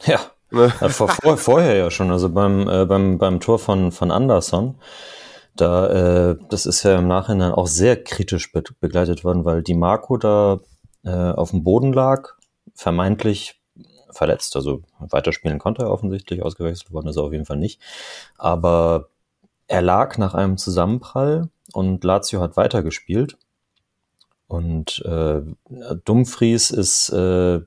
[0.04, 0.20] Ja.
[0.52, 0.70] Ne?
[0.70, 4.80] vor, vor, vorher ja schon, also beim, äh, beim, beim Tor von, von Anderson.
[5.56, 9.74] Da, äh, das ist ja im Nachhinein auch sehr kritisch be begleitet worden, weil die
[9.74, 10.60] Marco da
[11.06, 12.34] äh, auf dem Boden lag,
[12.74, 13.62] vermeintlich
[14.12, 17.82] verletzt, also weiterspielen konnte er offensichtlich, ausgewechselt worden ist er auf jeden Fall nicht.
[18.38, 19.10] Aber
[19.68, 23.38] er lag nach einem Zusammenprall und Lazio hat weitergespielt.
[24.48, 25.42] Und äh,
[26.06, 27.62] Dumfries ist äh,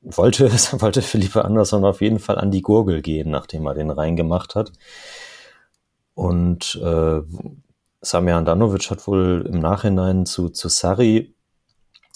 [0.00, 4.54] wollte, wollte Philippe Andersson auf jeden Fall an die Gurgel gehen, nachdem er den reingemacht
[4.54, 4.72] hat.
[6.14, 7.20] Und äh,
[8.00, 11.35] Samir Andanovic hat wohl im Nachhinein zu, zu Sari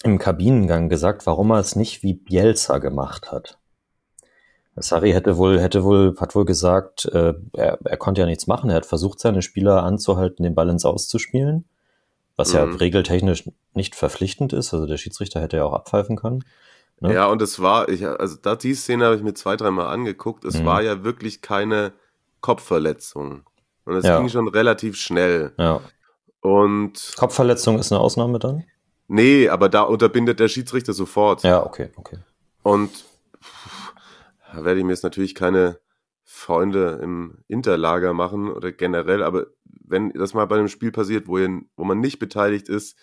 [0.03, 3.57] im Kabinengang gesagt, warum er es nicht wie Bielsa gemacht hat.
[4.75, 8.69] Sari hätte wohl, hätte wohl, hat wohl gesagt, äh, er, er konnte ja nichts machen.
[8.69, 11.65] Er hat versucht, seine Spieler anzuhalten, den Ball ins Auszuspielen,
[12.37, 12.55] was mhm.
[12.55, 14.73] ja regeltechnisch nicht verpflichtend ist.
[14.73, 16.43] Also der Schiedsrichter hätte ja auch abpfeifen können.
[17.01, 17.13] Ne?
[17.13, 20.45] Ja, und es war, ich, also da die Szene habe ich mir zwei, dreimal angeguckt.
[20.45, 20.65] Es mhm.
[20.65, 21.91] war ja wirklich keine
[22.39, 23.43] Kopfverletzung.
[23.85, 24.19] Und es ja.
[24.19, 25.53] ging schon relativ schnell.
[25.57, 25.81] Ja.
[26.41, 28.63] Und Kopfverletzung ist eine Ausnahme dann?
[29.13, 31.43] Nee, aber da unterbindet der Schiedsrichter sofort.
[31.43, 32.19] Ja, okay, okay.
[32.63, 33.03] Und
[34.53, 35.81] da werde ich mir jetzt natürlich keine
[36.23, 41.37] Freunde im Interlager machen oder generell, aber wenn das mal bei einem Spiel passiert, wo,
[41.37, 42.97] ihr, wo man nicht beteiligt ist,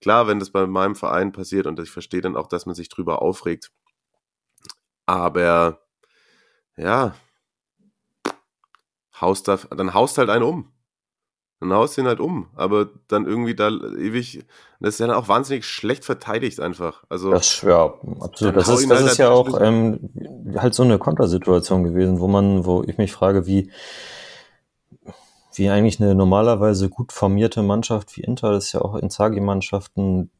[0.00, 2.88] klar, wenn das bei meinem Verein passiert und ich verstehe dann auch, dass man sich
[2.88, 3.70] drüber aufregt,
[5.06, 5.80] aber
[6.76, 7.14] ja,
[9.20, 10.72] haust da, dann haust halt einen um
[11.62, 12.48] dann haust du ihn halt um.
[12.54, 14.44] Aber dann irgendwie da ewig,
[14.80, 17.04] das ist ja dann auch wahnsinnig schlecht verteidigt einfach.
[17.08, 18.56] Also, das, ja, absolut.
[18.56, 20.10] Das ist, das halt ist ja auch ähm,
[20.56, 23.70] halt so eine Kontersituation gewesen, wo man, wo ich mich frage, wie,
[25.54, 30.30] wie eigentlich eine normalerweise gut formierte Mannschaft wie Inter, das ist ja auch in Zagi-Mannschaften,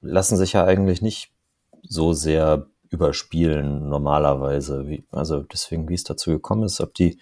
[0.00, 1.30] lassen sich ja eigentlich nicht
[1.82, 4.88] so sehr überspielen normalerweise.
[4.88, 7.18] Wie, also deswegen, wie es dazu gekommen ist, ob die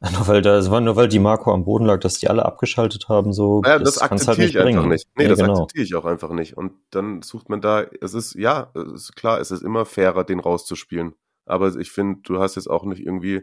[0.12, 2.44] nur weil da, es war nur weil die Marco am Boden lag, dass die alle
[2.46, 3.62] abgeschaltet haben, so.
[3.64, 4.78] Ja, das, das halt akzeptiere halt ich bringen.
[4.78, 5.08] einfach nicht.
[5.16, 5.52] Nee, ja, das genau.
[5.52, 6.56] akzeptiere ich auch einfach nicht.
[6.56, 10.24] Und dann sucht man da, es ist, ja, es ist klar, es ist immer fairer,
[10.24, 11.14] den rauszuspielen.
[11.44, 13.42] Aber ich finde, du hast jetzt auch nicht irgendwie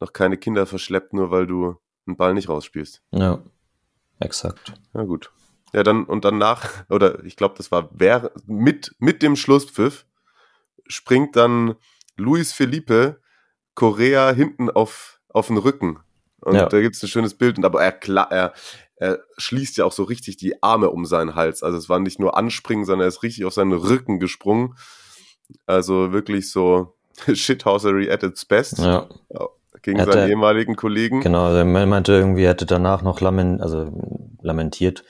[0.00, 3.02] noch keine Kinder verschleppt, nur weil du einen Ball nicht rausspielst.
[3.10, 3.42] Ja,
[4.20, 4.74] exakt.
[4.94, 5.32] Ja, gut.
[5.72, 10.06] Ja, dann und danach, oder ich glaube, das war wer, mit, mit dem Schlusspfiff,
[10.86, 11.74] springt dann
[12.16, 13.20] Luis Felipe
[13.74, 15.98] Korea hinten auf, auf den Rücken.
[16.40, 16.66] Und Ja.
[16.66, 17.58] da gibt's ein schönes Bild.
[17.58, 17.98] Und aber er,
[18.30, 18.52] er,
[18.96, 21.62] er schließt ja auch so richtig die Arme um seinen Hals.
[21.62, 24.74] Also es war nicht nur anspringen, sondern er ist richtig auf seinen Rücken gesprungen.
[25.66, 26.94] Also wirklich so
[27.32, 29.08] Shithousery at its best Ja,
[29.82, 31.20] gegen Hat seinen ehemaligen Kollegen.
[31.20, 31.44] genau.
[31.46, 33.90] Also er meinte irgendwie, er hätte danach noch lamen, also
[34.42, 35.04] lamentiert,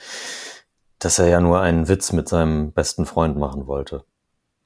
[0.99, 4.05] dass er ja nur einen Witz mit seinem besten Freund machen wollte.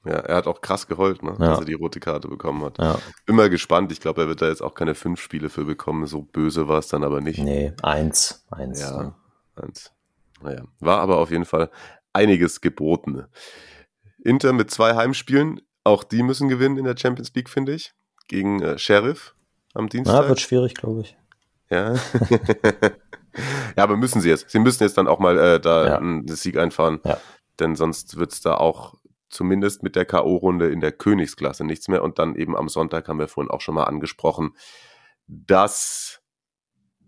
[0.05, 1.51] Ja, er hat auch krass geheult, ne, Ja.
[1.51, 2.77] dass er die rote Karte bekommen hat.
[2.77, 3.91] Ja, Immer gespannt.
[3.91, 6.07] Ich glaube, er wird da jetzt auch keine fünf Spiele für bekommen.
[6.07, 7.39] So böse war es dann aber nicht.
[7.39, 8.81] nee, eins, eins.
[8.81, 9.15] Ja,
[9.55, 9.91] und,
[10.41, 11.69] naja, war aber auf jeden Fall
[12.11, 13.25] einiges geboten.
[14.23, 17.93] Inter mit zwei Heimspielen, auch die müssen gewinnen in der Champions League, finde ich.
[18.27, 19.35] Gegen äh, Sheriff
[19.73, 20.27] am Dienstag.
[20.27, 21.17] wird schwierig, glaube ich.
[21.69, 21.93] ja.
[23.75, 24.49] ja, aber müssen sie jetzt.
[24.49, 25.97] Sie müssen jetzt dann auch mal äh, da Ja.
[25.97, 26.99] einen Sieg einfahren.
[27.03, 27.17] Ja.
[27.59, 28.95] Denn sonst wird es da auch
[29.33, 32.03] zumindest mit der K.O.-Runde in der Königsklasse nichts mehr.
[32.03, 34.55] Und dann eben am Sonntag haben wir vorhin auch schon mal angesprochen,
[35.27, 36.21] das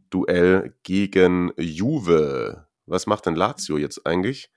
[0.10, 2.68] Duell gegen Juve.
[2.86, 4.52] Was macht denn Lazio jetzt eigentlich?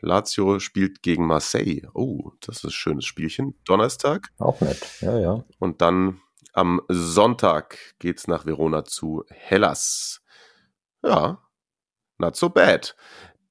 [0.00, 1.82] Lazio spielt gegen Marseille.
[1.94, 3.58] Oh, das ist ein schönes Spielchen.
[3.64, 4.28] Donnerstag.
[4.38, 5.00] Auch nett.
[5.00, 5.44] Ja, ja.
[5.58, 6.20] Und dann
[6.52, 10.22] am Sonntag geht's nach Verona zu Hellas.
[11.02, 11.42] Ja,
[12.18, 12.96] not so bad.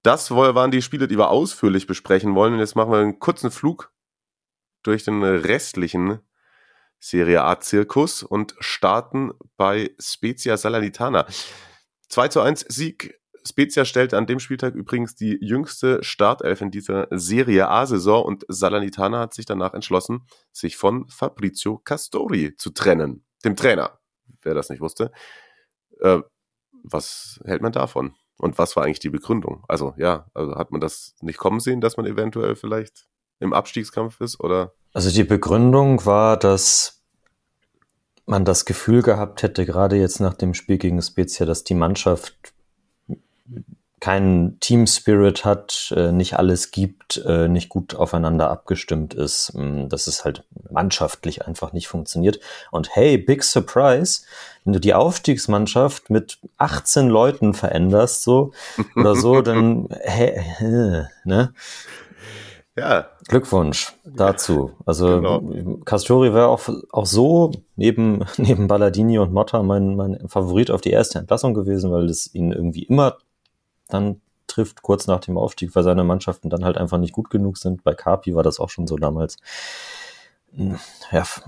[0.03, 2.53] Das waren die Spiele, die wir ausführlich besprechen wollen.
[2.53, 3.93] Und jetzt machen wir einen kurzen Flug
[4.83, 6.19] durch den restlichen
[6.99, 11.25] Serie A-Zirkus und starten bei Spezia Salernitana.
[12.09, 13.19] 2 zu 1 Sieg.
[13.45, 19.19] Spezia stellte an dem Spieltag übrigens die jüngste Startelf in dieser Serie A-Saison und Salernitana
[19.19, 23.99] hat sich danach entschlossen, sich von Fabrizio Castori zu trennen, dem Trainer,
[24.41, 25.11] wer das nicht wusste.
[25.99, 26.19] Äh,
[26.83, 28.15] was hält man davon?
[28.37, 29.63] Und was war eigentlich die Begründung?
[29.67, 33.07] Also ja, also hat man das nicht kommen sehen, dass man eventuell vielleicht
[33.39, 34.73] im Abstiegskampf ist oder?
[34.93, 37.03] Also die Begründung war, dass
[38.25, 42.53] man das Gefühl gehabt hätte, gerade jetzt nach dem Spiel gegen Spezia, dass die Mannschaft
[44.03, 49.85] keinen Team Spirit hat, äh, nicht alles gibt, äh, nicht gut aufeinander abgestimmt ist, mh,
[49.87, 52.41] dass es halt mannschaftlich einfach nicht funktioniert.
[52.69, 54.23] Und hey, big surprise,
[54.65, 58.51] wenn du die Aufstiegsmannschaft mit 18 Leuten veränderst, so
[58.97, 60.37] oder so, dann hey,
[61.23, 61.53] ne?
[62.75, 64.71] Ja, Glückwunsch dazu.
[64.85, 65.41] Also Genau.
[65.85, 70.91] Castori wäre auch, auch so neben, neben Balladini und Motta mein, mein Favorit auf die
[70.91, 73.15] erste Entlassung gewesen, weil es ihn irgendwie immer
[73.93, 77.57] dann trifft, kurz nach dem Aufstieg, weil seine Mannschaften dann halt einfach nicht gut genug
[77.57, 77.83] sind.
[77.83, 79.37] Bei Carpi war das auch schon so damals.
[80.51, 80.73] Ja,
[81.11, 81.41] f-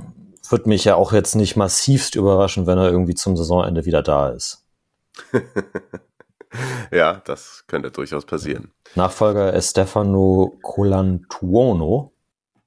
[0.49, 4.29] wird mich ja auch jetzt nicht massivst überraschen, wenn er irgendwie zum Saisonende wieder da
[4.29, 4.63] ist.
[6.91, 8.71] ja, das könnte durchaus passieren.
[8.95, 12.11] Nachfolger ist Stefano Colantuono.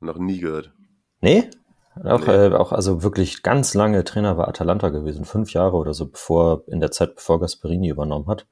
[0.00, 0.72] Noch nie gehört.
[1.20, 1.50] Nee?
[2.04, 2.32] Auch, Nee.
[2.32, 6.62] Äh, auch also wirklich ganz lange Trainer bei Atalanta gewesen, fünf Jahre oder so, bevor,
[6.68, 8.46] in der Zeit, bevor Gasperini übernommen hat.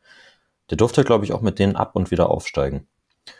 [0.70, 2.86] Der durfte, glaube ich, auch mit denen ab und wieder aufsteigen.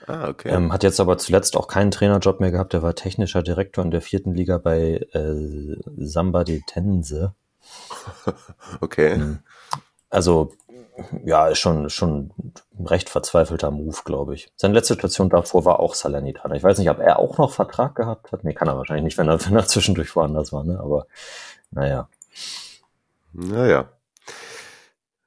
[0.06, 0.50] Ah, okay.
[0.50, 2.72] Ähm, hat jetzt aber zuletzt auch keinen Trainerjob mehr gehabt.
[2.72, 7.34] Der war technischer Direktor in der vierten Liga bei äh, Samba de Tense.
[8.80, 9.16] okay.
[9.16, 9.38] Mhm.
[10.10, 10.52] Also,
[11.24, 12.30] ja, ist schon, schon
[12.78, 14.50] ein recht verzweifelter Move, glaube ich.
[14.56, 16.54] Seine letzte Station davor war auch Salernitana.
[16.54, 18.44] Ich weiß nicht, ob er auch noch Vertrag gehabt hat.
[18.44, 20.80] Nee, kann er wahrscheinlich nicht, wenn er, wenn er zwischendurch woanders war, ne?
[20.80, 21.06] Aber,
[21.70, 22.08] naja.
[23.32, 23.88] Naja.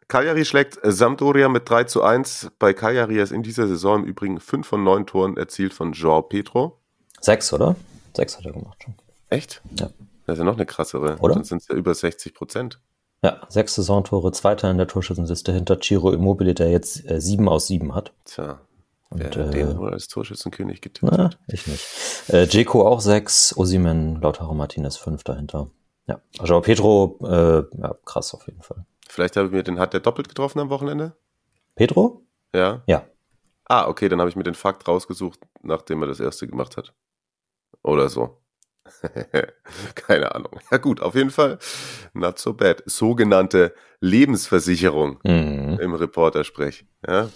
[0.10, 2.50] Cagliari schlägt Sampdoria mit 3 zu 1.
[2.58, 6.24] Bei Cagliari ist in dieser Saison im Übrigen 5 von 9 Toren erzielt von João
[6.24, 6.80] Pedro.
[7.22, 7.76] Sechs, oder?
[8.16, 8.96] Sechs hat er gemacht schon.
[9.30, 9.62] Echt?
[9.80, 9.92] Ja.
[10.26, 11.18] Das ist ja noch eine krassere.
[11.20, 11.36] Oder?
[11.36, 12.80] Dann sind es ja über 60 Prozent.
[13.22, 17.68] Ja, sechs Saisontore, zweiter in der Torschützenliste hinter Ciro Immobile, der jetzt äh, sieben aus
[17.68, 18.14] sieben hat.
[18.26, 18.62] Tja,
[19.10, 21.38] Und, äh, den wohl als Torschützenkönig getippt Na, hat.
[21.48, 21.86] ich nicht.
[22.30, 25.70] Äh, Jeko auch sechs, Osimen, Lautaro Martinez fünf dahinter.
[26.08, 28.86] Ja, Joao Pedro, äh, ja, krass auf jeden Fall.
[29.10, 31.16] Vielleicht habe ich mir den, hat der doppelt getroffen am Wochenende?
[31.76, 32.26] Pedro?
[32.54, 32.84] Ja.
[32.88, 33.06] Ja.
[33.66, 36.94] Ah, okay, dann habe ich mir den Fakt rausgesucht, nachdem er das erste gemacht hat.
[37.84, 38.42] Oder so.
[39.96, 40.60] Keine Ahnung.
[40.72, 41.60] Ja gut, auf jeden Fall
[42.14, 42.82] not so bad.
[42.86, 45.78] Sogenannte Lebensversicherung Mhm.
[45.80, 46.86] im Reportersprech.
[47.08, 47.30] Ja.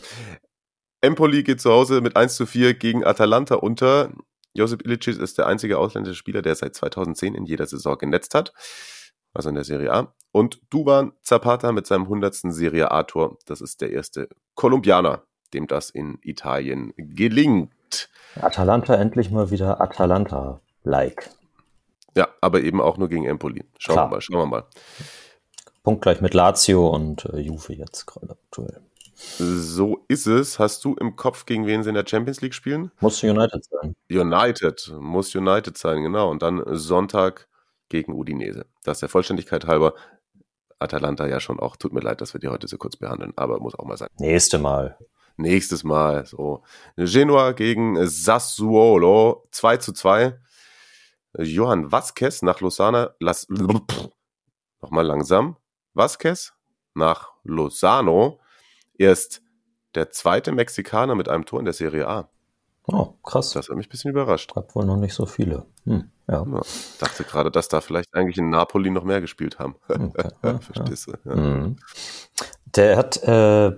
[1.02, 4.12] Empoli geht zu Hause mit 1 zu 4 gegen Atalanta unter.
[4.54, 8.54] Josip Ilicic ist der einzige ausländische Spieler, der seit 2010 in jeder Saison genetzt hat.
[9.34, 10.14] Also in der Serie A.
[10.32, 12.36] Und Duvan Zapata mit seinem 100.
[12.54, 13.38] Serie A-Tor.
[13.46, 18.10] Das ist der erste Kolumbianer, dem das in Italien gelingt.
[18.42, 21.30] Atalanta endlich mal wieder Atalanta-like.
[22.16, 23.64] Ja, aber eben auch nur gegen Empoli.
[23.78, 24.06] Schauen Klar.
[24.08, 24.64] wir mal, schauen wir mal.
[25.84, 28.82] Punkt gleich mit Lazio und äh, Juve jetzt gerade aktuell.
[29.16, 30.60] So ist es.
[30.60, 32.92] Hast du im Kopf, gegen wen sie in der Champions League spielen?
[33.00, 33.96] Muss United sein.
[34.10, 34.94] United.
[35.00, 36.30] Muss United sein, genau.
[36.30, 37.48] Und dann Sonntag
[37.94, 38.66] gegen Udinese.
[38.84, 39.94] Das der Vollständigkeit halber.
[40.80, 41.78] Atalanta ja schon auch.
[41.78, 44.10] Tut mir leid, dass wir die heute so kurz behandeln, aber muss auch mal sein.
[44.18, 44.98] Nächste Mal.
[45.38, 46.26] Nächstes Mal.
[46.26, 46.64] So.
[46.98, 49.48] Genua gegen Sassuolo.
[49.52, 50.40] 2 zu 2.
[51.38, 53.14] Johann Vasquez nach Lozana.
[53.20, 53.48] Las
[54.82, 55.58] Nochmal langsam.
[55.94, 56.54] Vasquez
[56.96, 58.40] nach Lozano.
[58.98, 59.44] Erst
[59.94, 62.33] der zweite Mexikaner mit einem Tor in der Serie A.
[62.88, 63.52] Oh, krass.
[63.52, 64.54] Das hat mich ein bisschen überrascht.
[64.54, 65.66] Gab wohl noch nicht so viele.
[65.86, 66.44] Hm, ja.
[66.46, 66.62] Ja,
[67.00, 69.76] dachte gerade, dass da vielleicht eigentlich in Napoli noch mehr gespielt haben.
[69.88, 71.14] Okay, ja, Verstehst du?
[71.30, 71.36] Ja.
[71.36, 71.76] Mhm.
[72.76, 73.72] Der hat äh,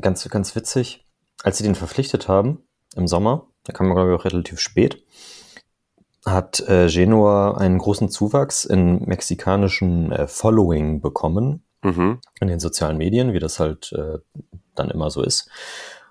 [0.00, 1.04] ganz, ganz witzig,
[1.42, 2.62] als sie den verpflichtet haben
[2.94, 5.04] im Sommer, da kam man glaube ich auch relativ spät,
[6.26, 12.18] hat äh, Genua einen großen Zuwachs in mexikanischem äh, Following bekommen Mhm.
[12.40, 14.18] in den sozialen Medien, wie das halt äh,
[14.74, 15.48] dann immer so ist.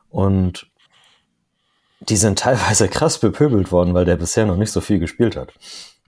[0.10, 0.72] Und
[2.00, 5.54] die sind teilweise krass bepöbelt worden, weil der bisher noch nicht so viel gespielt hat.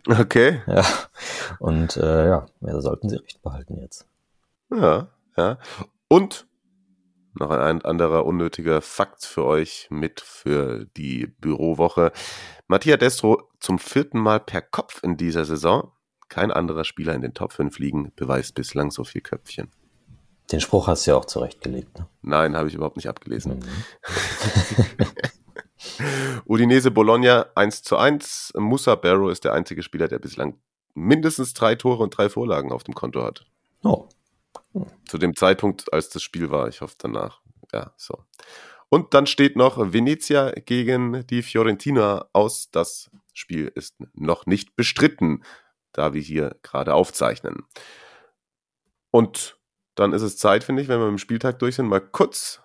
[0.07, 0.61] Okay.
[0.67, 0.85] Ja.
[1.59, 4.07] Und äh, ja, ja, sollten sie recht behalten jetzt.
[4.71, 5.57] Ja, ja.
[6.07, 6.47] Und
[7.33, 12.11] noch ein anderer unnötiger Fakt für euch mit für die Bürowoche.
[12.67, 15.91] Mattia Destro zum vierten Mal per Kopf in dieser Saison.
[16.27, 19.71] Kein anderer Spieler in den Top 5 Ligen beweist bislang so viel Köpfchen.
[20.51, 21.97] Den Spruch hast du ja auch zurechtgelegt.
[21.97, 22.07] Ne?
[22.21, 23.59] Nein, habe ich überhaupt nicht abgelesen.
[23.59, 25.05] Mhm.
[26.45, 28.53] Udinese Bologna 1 zu 1.
[28.57, 30.59] Musa Barrow ist der einzige Spieler, der bislang
[30.93, 33.45] mindestens drei Tore und drei Vorlagen auf dem Konto hat.
[33.83, 34.07] Oh,
[35.07, 36.67] Zu dem Zeitpunkt, als das Spiel war.
[36.67, 37.41] Ich hoffe danach.
[37.73, 38.23] Ja, so.
[38.89, 42.71] Und dann steht noch Venezia gegen die Fiorentina aus.
[42.71, 45.43] Das Spiel ist noch nicht bestritten,
[45.93, 47.63] da wir hier gerade aufzeichnen.
[49.11, 49.57] Und
[49.95, 52.61] dann ist es Zeit, finde ich, wenn wir dem Spieltag durch sind, mal kurz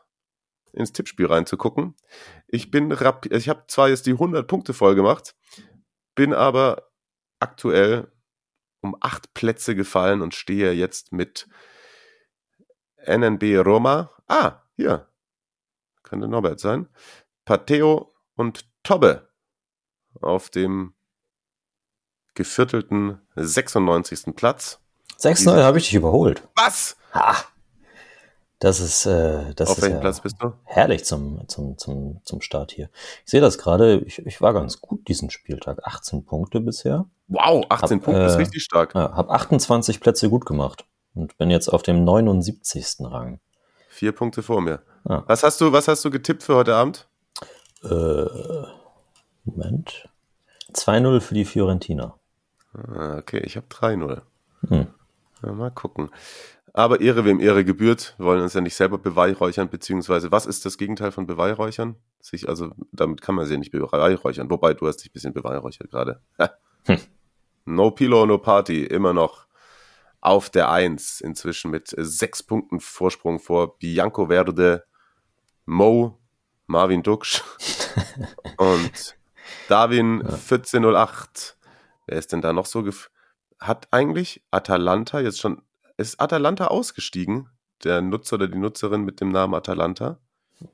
[0.74, 1.94] ins Tippspiel reinzugucken.
[2.46, 5.34] Ich bin rap ich habe zwar jetzt die 100 Punkte voll gemacht,
[6.14, 6.90] bin aber
[7.40, 8.10] aktuell
[8.80, 11.48] um acht Plätze gefallen und stehe jetzt mit
[13.06, 14.10] NNB Roma.
[14.28, 15.08] Ah, hier.
[16.02, 16.88] Könnte Norbert sein.
[17.44, 19.30] Pateo und Tobbe
[20.20, 20.94] auf dem
[22.34, 24.34] geviertelten 96.
[24.36, 24.80] Platz.
[25.18, 26.46] 6-0 habe ich dich überholt.
[26.56, 26.96] Was?
[27.12, 27.44] Ha!
[28.60, 30.52] Das ist, äh, das auf ist welchem ja Platz bist du?
[30.64, 32.88] herrlich zum, zum, zum, zum Start hier.
[33.24, 35.80] Ich sehe das gerade, ich, ich war ganz gut diesen Spieltag.
[35.84, 37.06] 18 Punkte bisher.
[37.28, 38.94] Wow, 18 Hab, Punkte ist äh, richtig stark.
[38.94, 42.96] Ja, habe 28 Plätze gut gemacht und bin jetzt auf dem 79.
[43.00, 43.40] Rang.
[43.88, 44.82] Vier Punkte vor mir.
[45.04, 45.22] Ah.
[45.26, 47.08] Was hast du, was hast du getippt für heute Abend?
[47.82, 48.26] Äh,
[49.44, 50.08] Moment.
[50.72, 52.18] 2-0 für die Fiorentina.
[52.72, 54.22] Ah, okay, ich habe 3-0.
[54.68, 54.86] Hm.
[55.42, 56.10] Ja, mal gucken.
[56.76, 58.16] Aber Ehre wem Ehre gebührt.
[58.18, 61.94] Wir wollen uns ja nicht selber beweihräuchern, beziehungsweise was ist das Gegenteil von beweihräuchern?
[62.20, 64.50] Sich, also, damit kann man sie ja nicht beweihräuchern.
[64.50, 66.20] Wobei, du hast dich ein bisschen beweihräuchert gerade.
[66.86, 66.98] Hm.
[67.64, 68.84] No Pilo, no Party.
[68.84, 69.46] Immer noch
[70.20, 71.22] auf der Eins.
[71.22, 74.84] Inzwischen mit sechs Punkten Vorsprung vor Bianco Verde,
[75.64, 76.18] Mo,
[76.66, 77.42] Marvin Duksch
[78.58, 79.16] und
[79.68, 81.56] Darwin 1408.
[82.06, 83.10] Wer ist denn da noch so gef
[83.58, 85.62] Hat eigentlich Atalanta jetzt schon
[85.96, 87.48] ist Atalanta ausgestiegen?
[87.82, 90.18] Der Nutzer oder die Nutzerin mit dem Namen Atalanta?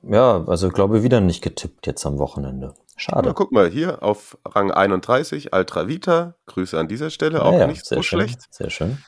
[0.02, 2.74] Ja, also glaube wieder nicht getippt jetzt am Wochenende.
[2.76, 3.34] Na, Schade.
[3.34, 6.34] guck mal, hier auf Rang 31, Altra Vita.
[6.46, 8.46] Grüße an dieser Stelle, auch Ja, nicht sehr so schön, schlecht.
[8.50, 8.98] Sehr schön.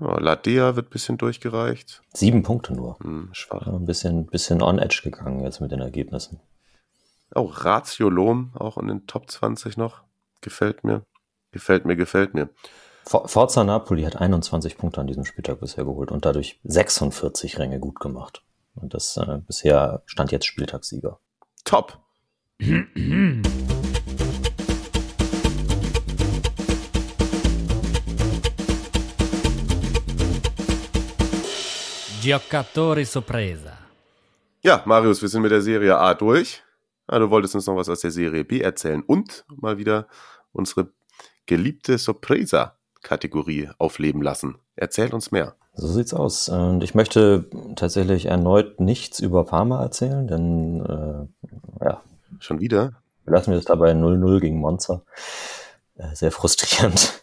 [0.00, 2.02] Ja, Ladea wird ein bisschen durchgereicht.
[2.14, 2.98] Sieben Punkte nur.
[3.00, 3.66] Hm, schwach.
[3.66, 6.40] Ja, ein bisschen, bisschen on edge gegangen jetzt mit den Ergebnissen.
[7.34, 10.02] Oh, Ratio Lom, auch in den Top 20 noch.
[10.40, 11.02] Gefällt mir.
[11.50, 12.48] Gefällt mir, gefällt mir.
[13.08, 17.80] For- Forza Napoli hat 21 Punkte an diesem Spieltag bisher geholt und dadurch 46 Ränge
[17.80, 18.42] gut gemacht.
[18.74, 21.18] Und das äh, bisher stand jetzt Spieltagssieger.
[21.64, 21.98] Top.
[32.20, 33.78] Giocatori sorpresa.
[34.62, 36.62] Ja, Marius, wir sind mit der Serie A durch.
[37.06, 40.08] Ah, du wolltest uns noch was aus der Serie B erzählen und mal wieder
[40.52, 40.92] unsere
[41.46, 41.96] geliebte
[42.98, 44.58] Sorpresa-Kategorie aufleben lassen.
[44.76, 45.54] Erzähl uns mehr.
[45.74, 46.48] So sieht's aus.
[46.48, 50.84] Und ich möchte tatsächlich erneut nichts über Parma erzählen, denn
[51.80, 52.02] äh, ja,
[52.40, 52.92] Schon wieder?
[53.24, 55.02] lassen wir es dabei 0-0 gegen Monza.
[55.96, 57.20] Äh, sehr frustrierend.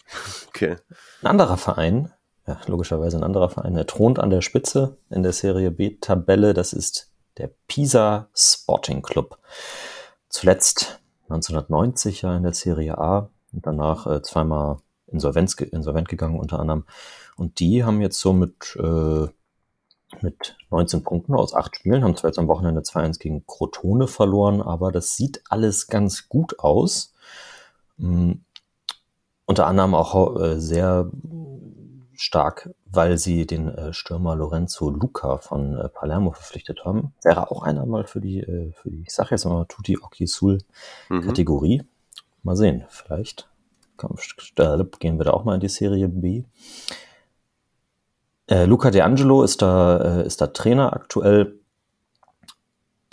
[0.50, 0.78] Okay.
[1.22, 2.14] Ein anderer Verein,
[2.48, 6.54] ja, logischerweise ein anderer Verein, der thront an der Spitze in der Serie B-Tabelle.
[6.54, 9.38] Das ist der Pisa Sporting Club.
[10.30, 14.78] Zuletzt 1990 ja in der Serie A und danach äh, zweimal
[15.16, 16.86] Insolvenz, insolvent gegangen unter anderem.
[17.36, 19.28] Und die haben jetzt so mit äh,
[20.22, 24.62] mit 19 Punkten aus acht Spielen, haben zwar jetzt am Wochenende 2-1 gegen Crotone verloren,
[24.62, 27.14] aber das sieht alles ganz gut aus.
[27.98, 28.42] Mhm.
[29.46, 31.10] Unter anderem auch äh, sehr
[32.14, 37.14] stark, weil sie den äh, Stürmer Lorenzo Luca von äh, Palermo verpflichtet haben.
[37.24, 40.28] Wäre auch einer mal für die, äh, für die, ich sag jetzt mal Tutti Occhi
[40.28, 40.60] Sul
[41.10, 41.80] Kategorie.
[41.80, 41.88] Mhm.
[42.44, 43.50] Mal sehen, vielleicht
[43.98, 44.18] komm,
[45.00, 46.44] gehen wir da auch mal in die Serie B.
[48.48, 51.60] Äh, Luca De Angelo ist da, äh, ist da Trainer aktuell.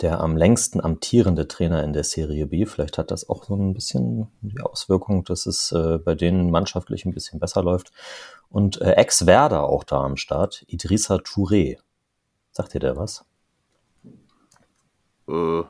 [0.01, 2.65] Der am längsten amtierende Trainer in der Serie B.
[2.65, 7.05] Vielleicht hat das auch so ein bisschen die Auswirkung, dass es äh, bei denen mannschaftlich
[7.05, 7.91] ein bisschen besser läuft.
[8.49, 11.77] Und äh, Ex-Werder auch da am Start, Idrissa Touré.
[12.51, 13.23] Sagt dir der was?
[15.27, 15.63] Äh,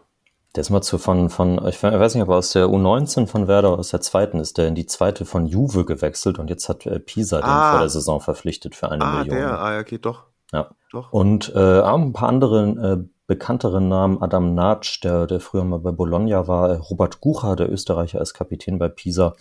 [0.55, 3.47] Der ist mal zu von, von, ich weiß nicht, ob er aus der U19 von
[3.47, 6.85] Werder aus der zweiten ist, der in die zweite von Juve gewechselt und jetzt hat
[6.85, 7.71] äh, Pisa den Ah.
[7.71, 9.37] vor der Saison verpflichtet für eine ah, Million.
[9.37, 10.25] der, ah, okay, doch.
[10.51, 10.69] Ja.
[10.91, 11.11] Doch.
[11.11, 15.79] Und äh, auch ein paar andere äh, bekanntere Namen, Adam Natsch, der, der früher mal
[15.79, 19.33] bei Bologna war, äh, Robert Gucher, der Österreicher, als Kapitän bei Pisa,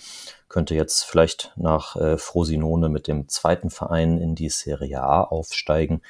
[0.48, 6.00] könnte jetzt vielleicht nach äh, Frosinone mit dem zweiten Verein in die Serie A aufsteigen.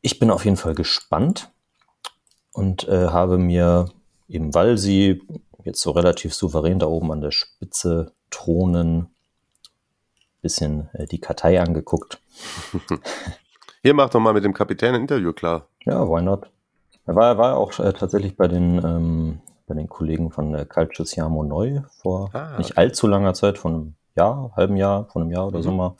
[0.00, 1.53] Ich bin auf jeden Fall gespannt
[2.54, 3.90] und äh, habe mir,
[4.28, 5.20] eben weil sie
[5.64, 9.08] jetzt so relativ souverän da oben an der Spitze thronen,
[10.40, 12.20] bisschen äh, die Kartei angeguckt.
[13.82, 15.66] Hier mach doch mal mit dem Kapitän ein Interview klar.
[15.84, 16.48] Ja, why not?
[17.06, 21.04] Er war, war auch äh, tatsächlich bei den, ähm, bei den Kollegen von äh, Calcio
[21.04, 25.30] Siamo Neu vor Ah, nicht allzu langer Zeit, von einem Jahr, halben Jahr, von einem
[25.32, 25.76] Jahr oder so Mhm.
[25.76, 25.96] mal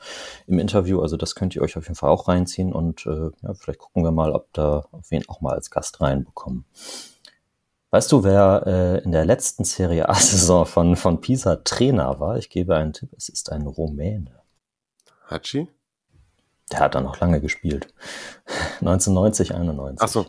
[0.46, 1.00] im Interview.
[1.00, 4.02] Also das könnt ihr euch auf jeden Fall auch reinziehen und äh, ja, vielleicht gucken
[4.04, 6.64] wir mal, ob da wir ihn auch mal als Gast reinbekommen.
[7.90, 12.38] Weißt du, wer äh, in der letzten Serie A-Saison von, von Pisa Trainer war?
[12.38, 14.40] Ich gebe einen Tipp, es ist ein Rumäne.
[15.30, 15.68] Hachi?
[16.72, 17.92] Der hat da noch lange gespielt.
[18.80, 20.00] 1990, 91.
[20.02, 20.26] Ach so.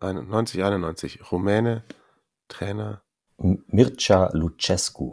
[0.00, 1.30] 91, 91.
[1.30, 1.84] Rumäne,
[2.48, 3.02] Trainer.
[3.38, 5.12] Mircea Lucescu.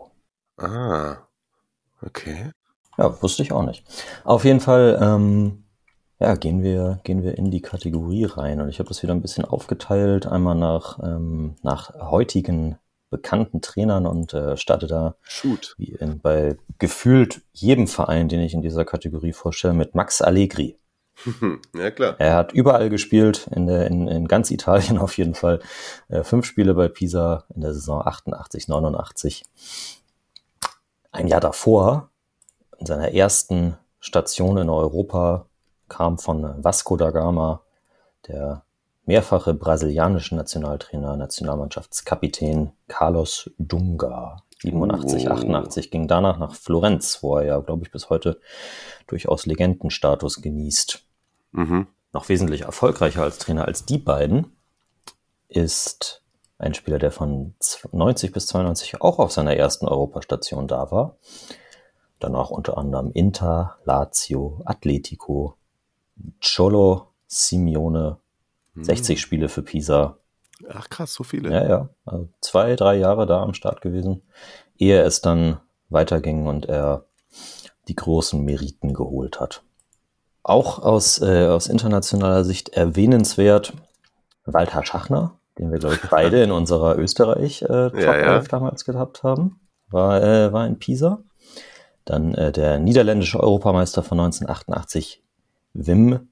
[0.57, 1.17] Ah,
[2.05, 2.51] okay.
[2.97, 3.83] Ja, wusste ich auch nicht.
[4.23, 5.63] Auf jeden Fall, ähm,
[6.19, 8.61] ja, gehen wir, gehen wir in die Kategorie rein.
[8.61, 12.77] Und ich habe das wieder ein bisschen aufgeteilt, einmal nach, ähm, nach heutigen
[13.09, 15.75] bekannten Trainern und äh, starte da Shoot.
[15.77, 20.77] wie in, bei gefühlt jedem Verein, den ich in dieser Kategorie vorstelle, mit Max Allegri.
[21.75, 22.15] ja, klar.
[22.19, 25.59] Er hat überall gespielt, in, der, in, in ganz Italien auf jeden Fall.
[26.07, 29.43] Äh, fünf Spiele bei Pisa in der Saison 88, 89.
[31.11, 32.09] Ein Jahr davor,
[32.77, 35.45] in seiner ersten Station in Europa,
[35.89, 37.61] kam von Vasco da Gama
[38.27, 38.63] der
[39.05, 44.43] mehrfache brasilianische Nationaltrainer, Nationalmannschaftskapitän Carlos Dunga.
[44.61, 45.31] 87, Oh.
[45.33, 48.39] 88 ging danach nach Florenz, wo er ja, glaube ich, bis heute
[49.07, 51.03] durchaus Legendenstatus genießt
[51.53, 51.87] Mhm.
[52.13, 54.55] noch wesentlich erfolgreicher als Trainer als die beiden,
[55.49, 56.20] ist
[56.61, 57.55] ein Spieler, der von
[57.91, 61.17] 90 bis 92 auch auf seiner ersten Europastation da war.
[62.19, 65.57] Danach unter anderem Inter, Lazio, Atletico,
[66.39, 68.17] Cholo, Simeone,
[68.75, 70.17] 60 Spiele für Pisa.
[70.69, 71.51] Ach krass, so viele.
[71.51, 71.89] Ja, ja.
[72.05, 74.21] Also zwei, drei Jahre da am Start gewesen,
[74.77, 75.59] ehe es dann
[75.89, 77.05] weiterging und er
[77.87, 79.63] die großen Meriten geholt hat.
[80.43, 83.73] Auch aus, äh, aus internationaler Sicht erwähnenswert
[84.45, 87.67] Walter Schachner, den wir, glaube ich, beide in unserer Österreich äh,
[88.01, 88.35] Ja, ja.
[88.35, 89.61] 11 damals gehabt haben.
[89.89, 91.23] War, äh, war in Pisa.
[92.03, 95.23] Dann äh, der niederländische Europameister von 1988,
[95.73, 96.29] Wim,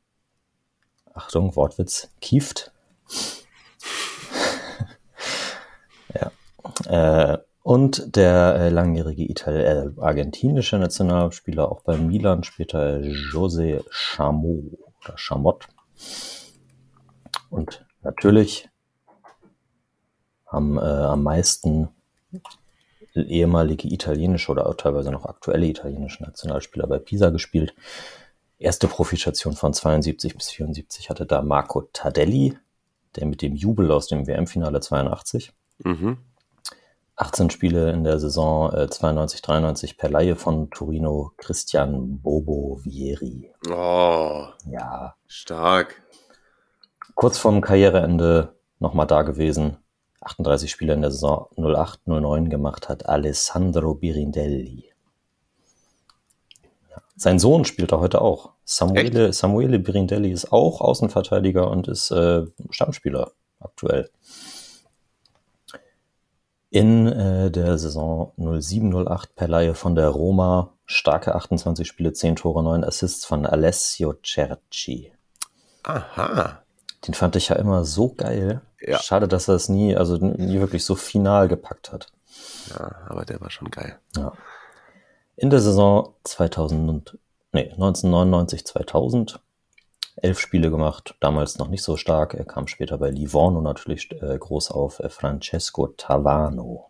[1.14, 2.72] Achtung, Wortwitz, Kieft.
[6.14, 7.34] ja.
[7.34, 14.80] Äh, und der äh, langjährige Itali äh, argentinische Nationalspieler, auch bei Milan, später José Chamot
[15.04, 15.68] oder Chamot.
[17.52, 18.70] Und natürlich
[20.52, 21.90] haben äh, am meisten
[23.16, 27.74] ehemalige italienische oder auch teilweise noch aktuelle italienische Nationalspieler bei Pisa gespielt.
[28.58, 32.58] Erste Profistation von 72 bis 74 hatte da Marco Tardelli,
[33.16, 35.54] der mit dem Jubel aus dem WM-Finale 82.
[35.84, 36.18] Mhm.
[37.16, 43.52] 18 Spiele in der Saison äh, 92, 93 per Laie von Torino Christian Bobo Vieri.
[43.70, 46.02] Oh, Ja, stark.
[47.16, 49.78] kurz vorm Karriereende nochmal da gewesen.
[50.22, 54.86] 38 Spiele in der Saison 08, 09 gemacht hat Alessandro Birindelli.
[57.16, 58.52] Sein Sohn spielt er heute auch.
[58.64, 64.10] Samuele, Samuele Birindelli ist auch Außenverteidiger und ist äh, Stammspieler aktuell.
[66.70, 72.64] In äh, der Saison 07-08 per Laie von der Roma starke 28 Spiele, 10 Tore,
[72.64, 75.12] 9 Assists von Alessio Cerci.
[75.84, 76.64] Aha.
[77.06, 78.62] Den fand ich ja immer so geil.
[78.82, 79.00] Ja.
[79.00, 82.08] Schade, dass er es nie, also nie wirklich so final gepackt hat.
[82.70, 84.00] Ja, aber der war schon geil.
[84.16, 84.34] Ja.
[85.36, 87.18] In der Saison 2000 und,
[87.52, 89.40] nee, 1999, 2000
[90.22, 92.34] elf Spiele gemacht, damals noch nicht so stark.
[92.34, 96.90] Er kam später bei Livorno natürlich äh, groß auf, äh, Francesco Tavano.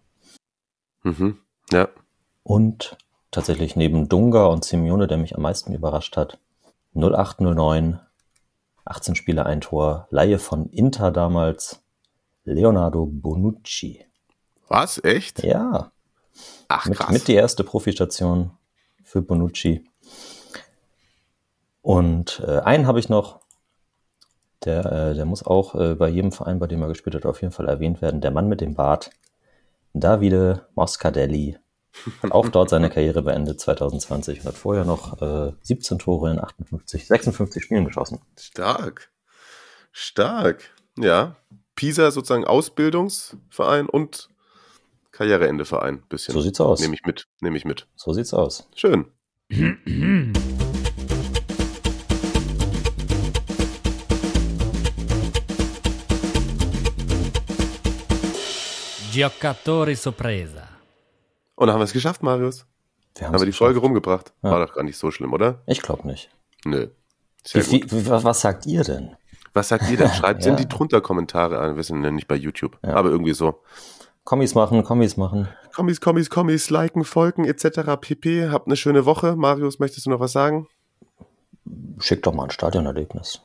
[1.04, 1.40] Mhm.
[1.72, 1.90] Ja.
[2.44, 2.98] Und
[3.32, 6.40] tatsächlich neben Dunga und Simeone, der mich am meisten überrascht hat,
[6.96, 8.00] 0809,
[8.90, 11.82] 18 Spiele, ein Tor, Laie von Inter damals,
[12.44, 14.06] Leonardo Bonucci.
[14.68, 15.04] Was?
[15.04, 15.44] Echt?
[15.44, 15.92] Ja,
[16.68, 17.12] Ach, mit, krass.
[17.12, 18.52] mit die erste Profistation
[19.04, 19.84] für Bonucci.
[21.82, 23.40] Und äh, einen habe ich noch,
[24.66, 27.42] der, äh, der muss auch äh, bei jedem Verein, bei dem er gespielt hat, auf
[27.42, 28.22] jeden Fall erwähnt werden.
[28.22, 29.12] Der Mann mit dem Bart,
[29.94, 31.58] Davide Moscadelli,
[32.24, 36.40] hat auch dort seine Karriere beendet 2020 und hat vorher noch äh, 17 Tore in
[36.40, 38.20] 58, 56 Spielen geschossen.
[38.38, 39.12] Stark.
[39.92, 40.72] Stark.
[40.98, 41.36] Ja.
[41.76, 44.30] Pisa sozusagen Ausbildungsverein und
[45.12, 46.04] Karriereendeverein.
[46.10, 46.34] Bisschen.
[46.34, 46.80] So sieht's aus.
[46.82, 47.28] Nehme ich mit.
[47.42, 47.88] Nehme ich mit.
[47.96, 48.68] So sieht's aus.
[48.76, 49.06] Schön.
[59.12, 60.69] Giocatori sorpresa.
[61.60, 62.66] Und dann haben wir es geschafft, Marius.
[63.18, 63.58] Wir Haben wir die geschafft.
[63.58, 64.32] Folge rumgebracht.
[64.44, 64.52] Ja.
[64.52, 65.62] War doch gar nicht so schlimm, oder?
[65.66, 66.30] Ich glaube nicht.
[66.64, 66.88] Nö.
[67.52, 69.18] Wie, wie, was sagt ihr denn?
[69.54, 70.10] Was sagt ihr denn?
[70.14, 70.52] Schreibt Ja.
[70.52, 71.76] in die drunter Kommentare an.
[71.76, 72.78] Wir sind ja nicht bei YouTube.
[72.82, 72.94] Ja.
[72.94, 73.60] Aber irgendwie so.
[74.24, 75.50] Kommis machen, Kommis machen.
[75.76, 77.98] Kommis, Kommis, Kommis, liken, folgen, etc.
[78.00, 78.48] pp.
[78.52, 79.36] Habt eine schöne Woche.
[79.36, 80.68] Marius, möchtest du noch was sagen?
[82.00, 83.42] Schickt doch mal ein Stadionerlebnis.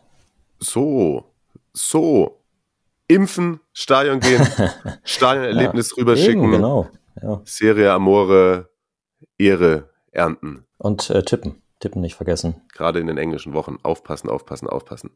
[0.61, 1.25] So.
[1.73, 2.39] So.
[3.09, 4.47] Impfen, Stadion gehen,
[5.05, 6.89] Stadionerlebnis rüberschicken, Eben, genau.
[7.25, 7.41] Ja.
[7.45, 8.71] Serie Amore,
[9.39, 10.67] Ehre ernten.
[10.79, 11.63] Und äh, tippen.
[11.81, 12.63] Tippen nicht vergessen.
[12.75, 13.79] Gerade in den englischen Wochen.
[13.83, 15.11] Aufpassen, aufpassen, aufpassen.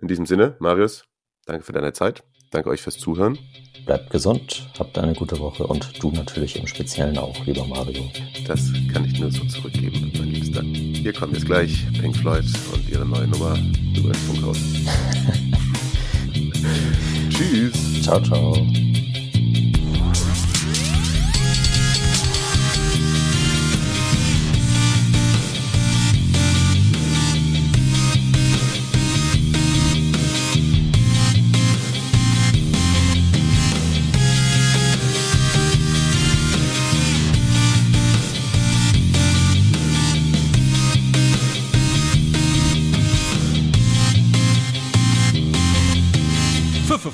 [0.00, 1.04] In diesem Sinne, Marius,
[1.46, 2.24] danke für deine Zeit.
[2.50, 3.38] Danke euch fürs Zuhören.
[3.86, 8.10] Bleibt gesund, habt eine gute Woche und du natürlich im Speziellen auch, lieber Mario.
[8.46, 10.62] Das kann ich nur so zurückgeben, mein Liebster.
[10.62, 13.56] Hier kommt jetzt gleich Pink Floyd und ihre neue Nummer
[13.96, 14.58] über das Funkhaus.
[17.30, 18.02] Tschüss.
[18.02, 18.56] Ciao, ciao.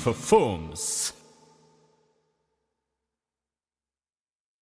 [0.03, 1.12] for films.